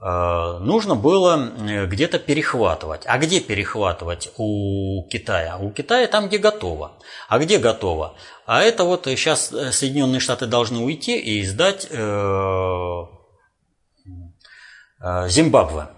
[0.00, 3.02] э, нужно было э, где-то перехватывать.
[3.06, 5.58] А где перехватывать у Китая?
[5.58, 6.92] У Китая там, где готово.
[7.28, 8.14] А где готово?
[8.46, 11.88] А это вот сейчас Соединенные Штаты должны уйти и издать
[15.28, 15.95] Зимбабве.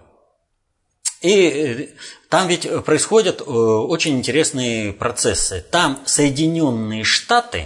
[1.21, 1.95] И
[2.29, 5.65] там ведь происходят очень интересные процессы.
[5.71, 7.65] Там Соединенные Штаты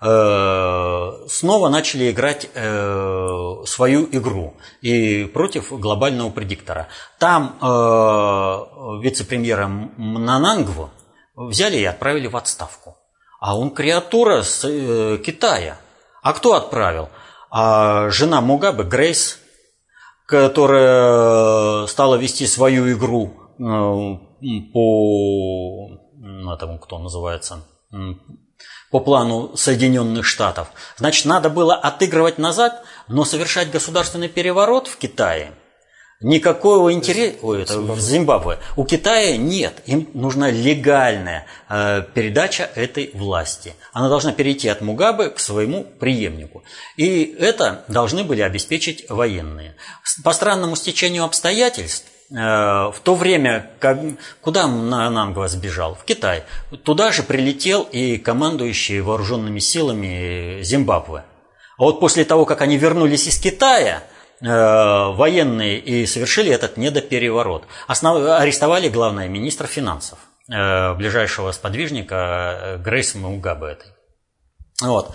[0.00, 6.88] снова начали играть свою игру и против глобального предиктора.
[7.18, 7.56] Там
[9.00, 10.90] вице-премьера Мнанангву
[11.36, 12.96] взяли и отправили в отставку.
[13.40, 14.62] А он креатура с
[15.24, 15.78] Китая.
[16.22, 17.08] А кто отправил?
[17.50, 19.38] А жена Мугабе, Грейс
[20.32, 23.62] которая стала вести свою игру э,
[24.72, 25.90] по
[26.54, 27.58] этому, кто называется,
[28.90, 30.68] по плану Соединенных Штатов.
[30.96, 35.52] Значит, надо было отыгрывать назад, но совершать государственный переворот в Китае–
[36.22, 38.58] Никакого интереса это в Зимбабве.
[38.76, 39.82] У Китая нет.
[39.86, 43.74] Им нужна легальная э, передача этой власти.
[43.92, 46.62] Она должна перейти от Мугабе к своему преемнику.
[46.96, 49.74] И это должны были обеспечить военные.
[50.22, 53.98] По странному стечению обстоятельств, э, в то время, как,
[54.40, 55.96] куда Нангва сбежал?
[55.96, 56.44] В Китай.
[56.84, 61.24] Туда же прилетел и командующий вооруженными силами Зимбабве.
[61.78, 64.04] А вот после того, как они вернулись из Китая,
[64.42, 67.64] военные и совершили этот недопереворот.
[67.86, 68.26] Основ...
[68.26, 73.92] Арестовали, главное, министра финансов, э, ближайшего сподвижника э, Грейса Мугабе этой.
[74.80, 75.14] Вот.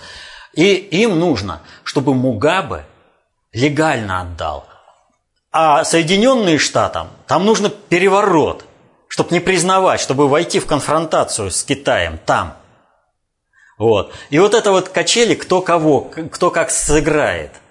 [0.53, 2.85] И им нужно, чтобы Мугабе
[3.51, 4.65] легально отдал.
[5.51, 8.63] А Соединенные Штаты, там нужно переворот,
[9.09, 12.55] чтобы не признавать, чтобы войти в конфронтацию с Китаем там.
[13.77, 14.13] Вот.
[14.29, 16.01] И вот это вот качели, кто кого,
[16.31, 17.51] кто как сыграет–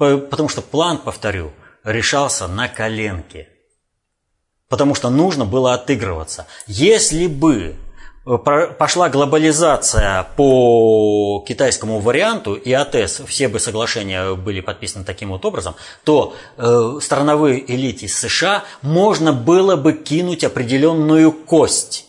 [0.00, 1.52] Потому что план, повторю,
[1.84, 3.50] решался на коленке.
[4.66, 6.46] Потому что нужно было отыгрываться.
[6.66, 7.76] Если бы
[8.24, 8.38] э,
[8.78, 15.74] пошла глобализация по китайскому варианту, и АТС, все бы соглашения были подписаны таким вот образом,
[16.04, 22.06] то э, страновой элите США можно было бы кинуть определенную кость.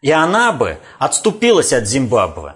[0.00, 2.54] И она бы отступилась от Зимбабве,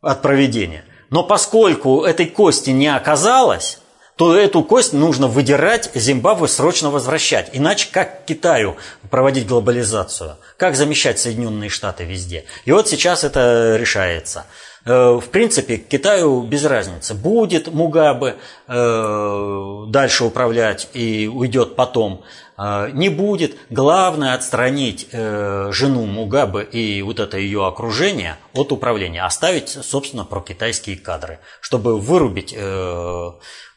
[0.00, 0.86] от проведения.
[1.10, 3.78] Но поскольку этой кости не оказалось,
[4.16, 7.50] то эту кость нужно выдирать, Зимбабве срочно возвращать.
[7.52, 8.76] Иначе как Китаю
[9.10, 10.36] проводить глобализацию?
[10.56, 12.46] Как замещать Соединенные Штаты везде?
[12.64, 14.46] И вот сейчас это решается.
[14.86, 17.12] Э, в принципе, Китаю без разницы.
[17.12, 18.36] Будет Мугабе
[18.68, 22.24] э, дальше управлять и уйдет потом.
[22.58, 23.56] Э, не будет.
[23.70, 29.22] Главное отстранить жену Мугабе и вот это ее окружение от управления.
[29.22, 32.56] Оставить, собственно, про китайские кадры, чтобы вырубить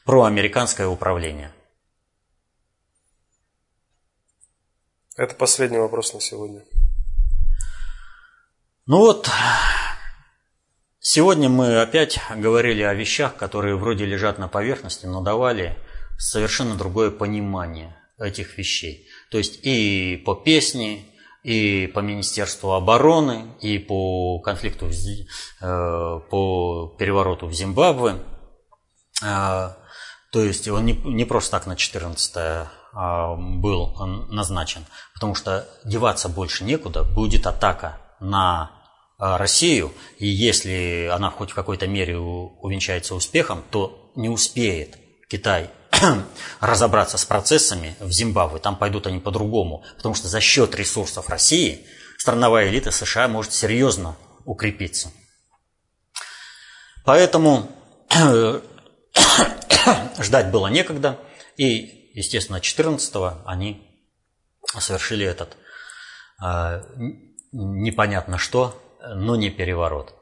[0.05, 1.53] проамериканское управление.
[5.19, 6.63] Это последний вопрос на сегодня.
[8.85, 9.29] Ну вот,
[10.99, 15.77] сегодня мы опять говорили о вещах, которые вроде лежат на поверхности, но давали
[16.17, 19.07] совершенно другое понимание этих вещей.
[19.31, 21.05] То есть и по песне,
[21.43, 28.15] и по Министерству обороны, и по конфликту, э, по перевороту в Зимбабве.
[29.23, 29.73] Э,
[30.31, 33.95] то есть он не, не просто так на 14 а, был
[34.29, 38.71] назначен, потому что деваться больше некуда, будет атака на
[39.17, 44.97] а, Россию, и если она хоть в какой-то мере увенчается успехом, то не успеет
[45.29, 45.69] Китай
[46.59, 51.85] разобраться с процессами в Зимбабве, там пойдут они по-другому, потому что за счет ресурсов России
[52.17, 54.15] страновая элита США может серьезно
[54.45, 55.11] укрепиться.
[57.05, 57.71] Поэтому
[60.19, 61.19] ждать было некогда,
[61.57, 63.85] и, естественно, 14-го они
[64.79, 65.57] совершили этот
[66.43, 66.83] э,
[67.51, 70.13] непонятно что, но не переворот.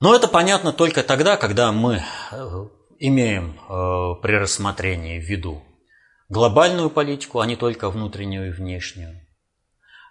[0.00, 2.02] Но это понятно только тогда, когда мы
[2.32, 2.66] э,
[2.98, 5.62] имеем э, при рассмотрении в виду
[6.28, 9.20] глобальную политику, а не только внутреннюю и внешнюю.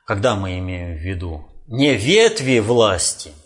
[0.06, 3.32] Когда мы имеем в виду не ветви власти–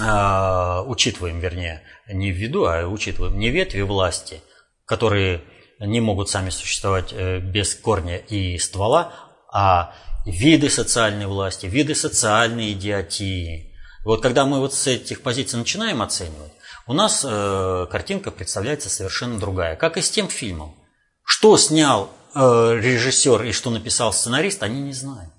[0.00, 4.42] а, учитываем, вернее, не в виду, а учитываем не ветви власти,
[4.84, 5.42] которые
[5.80, 9.14] не могут сами существовать э, без корня и ствола,
[9.50, 9.94] а
[10.26, 13.74] виды социальной власти, виды социальной идиотии.
[14.04, 16.52] Вот когда мы вот с этих позиций начинаем оценивать,
[16.88, 20.74] у нас э, картинка представляется совершенно другая, как и с тем фильмом.
[21.22, 25.32] Что снял э, режиссер и что написал сценарист, они не знают.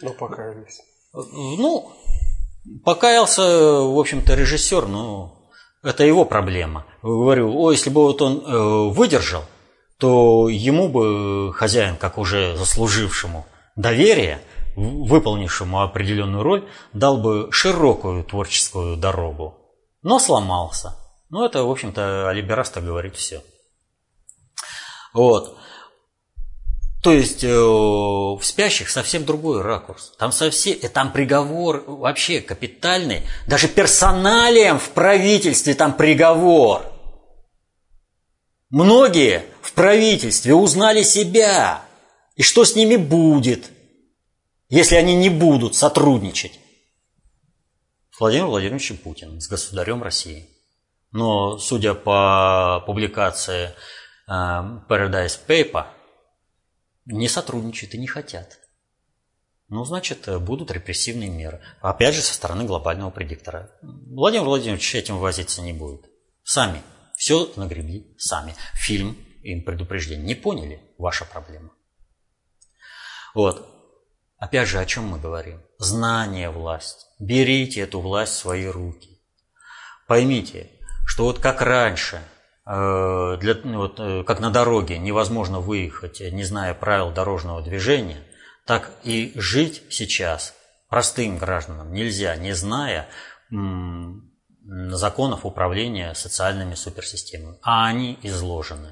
[0.00, 0.80] Ну, покаялись.
[1.12, 1.92] Ну,
[2.84, 5.50] Покаялся, в общем-то, режиссер, но
[5.82, 6.84] это его проблема.
[7.02, 9.44] Говорю, о, если бы вот он э, выдержал,
[9.98, 13.46] то ему бы хозяин, как уже заслужившему
[13.76, 14.42] доверие,
[14.76, 19.56] выполнившему определенную роль, дал бы широкую творческую дорогу.
[20.02, 20.96] Но сломался.
[21.28, 23.42] Ну, это, в общем-то, Алибераста говорит все.
[25.12, 25.58] Вот.
[27.02, 30.12] То есть э, в спящих совсем другой ракурс.
[30.18, 33.22] Там совсем, э, там приговор вообще капитальный.
[33.46, 36.82] Даже персоналием в правительстве там приговор.
[38.68, 41.82] Многие в правительстве узнали себя.
[42.36, 43.70] И что с ними будет,
[44.68, 46.59] если они не будут сотрудничать?
[48.20, 50.48] Владимиром Владимировичем Путиным, с государем России.
[51.10, 53.70] Но, судя по публикации
[54.28, 55.86] э, Paradise Paper,
[57.06, 58.58] не сотрудничают и не хотят.
[59.68, 61.62] Ну, значит, будут репрессивные меры.
[61.80, 63.70] Опять же, со стороны глобального предиктора.
[63.82, 66.04] Владимир Владимирович этим возиться не будет.
[66.42, 66.82] Сами.
[67.16, 68.54] Все нагребли сами.
[68.74, 70.26] Фильм им предупреждение.
[70.26, 70.82] Не поняли?
[70.98, 71.70] Ваша проблема.
[73.34, 73.66] Вот.
[74.36, 75.62] Опять же, о чем мы говорим?
[75.80, 77.08] Знание власть.
[77.18, 79.20] Берите эту власть в свои руки.
[80.06, 80.70] Поймите,
[81.06, 82.22] что вот как раньше
[82.72, 88.22] Э, для, ну, вот, э, как на дороге невозможно выехать, не зная правил дорожного движения,
[88.64, 90.54] так и жить сейчас
[90.88, 93.08] простым гражданам нельзя, не зная
[94.62, 97.58] законов управления социальными суперсистемами.
[97.62, 98.90] А они изложены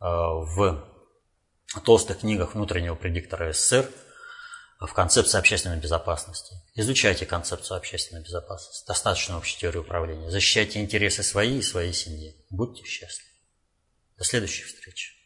[0.00, 0.82] э, в
[1.84, 3.90] толстых книгах внутреннего предиктора СССР
[4.86, 6.56] в концепции общественной безопасности.
[6.74, 10.30] Изучайте концепцию общественной безопасности, достаточно общей теории управления.
[10.30, 12.36] Защищайте интересы свои и своей семьи.
[12.50, 13.30] Будьте счастливы.
[14.16, 15.21] До следующих встреч.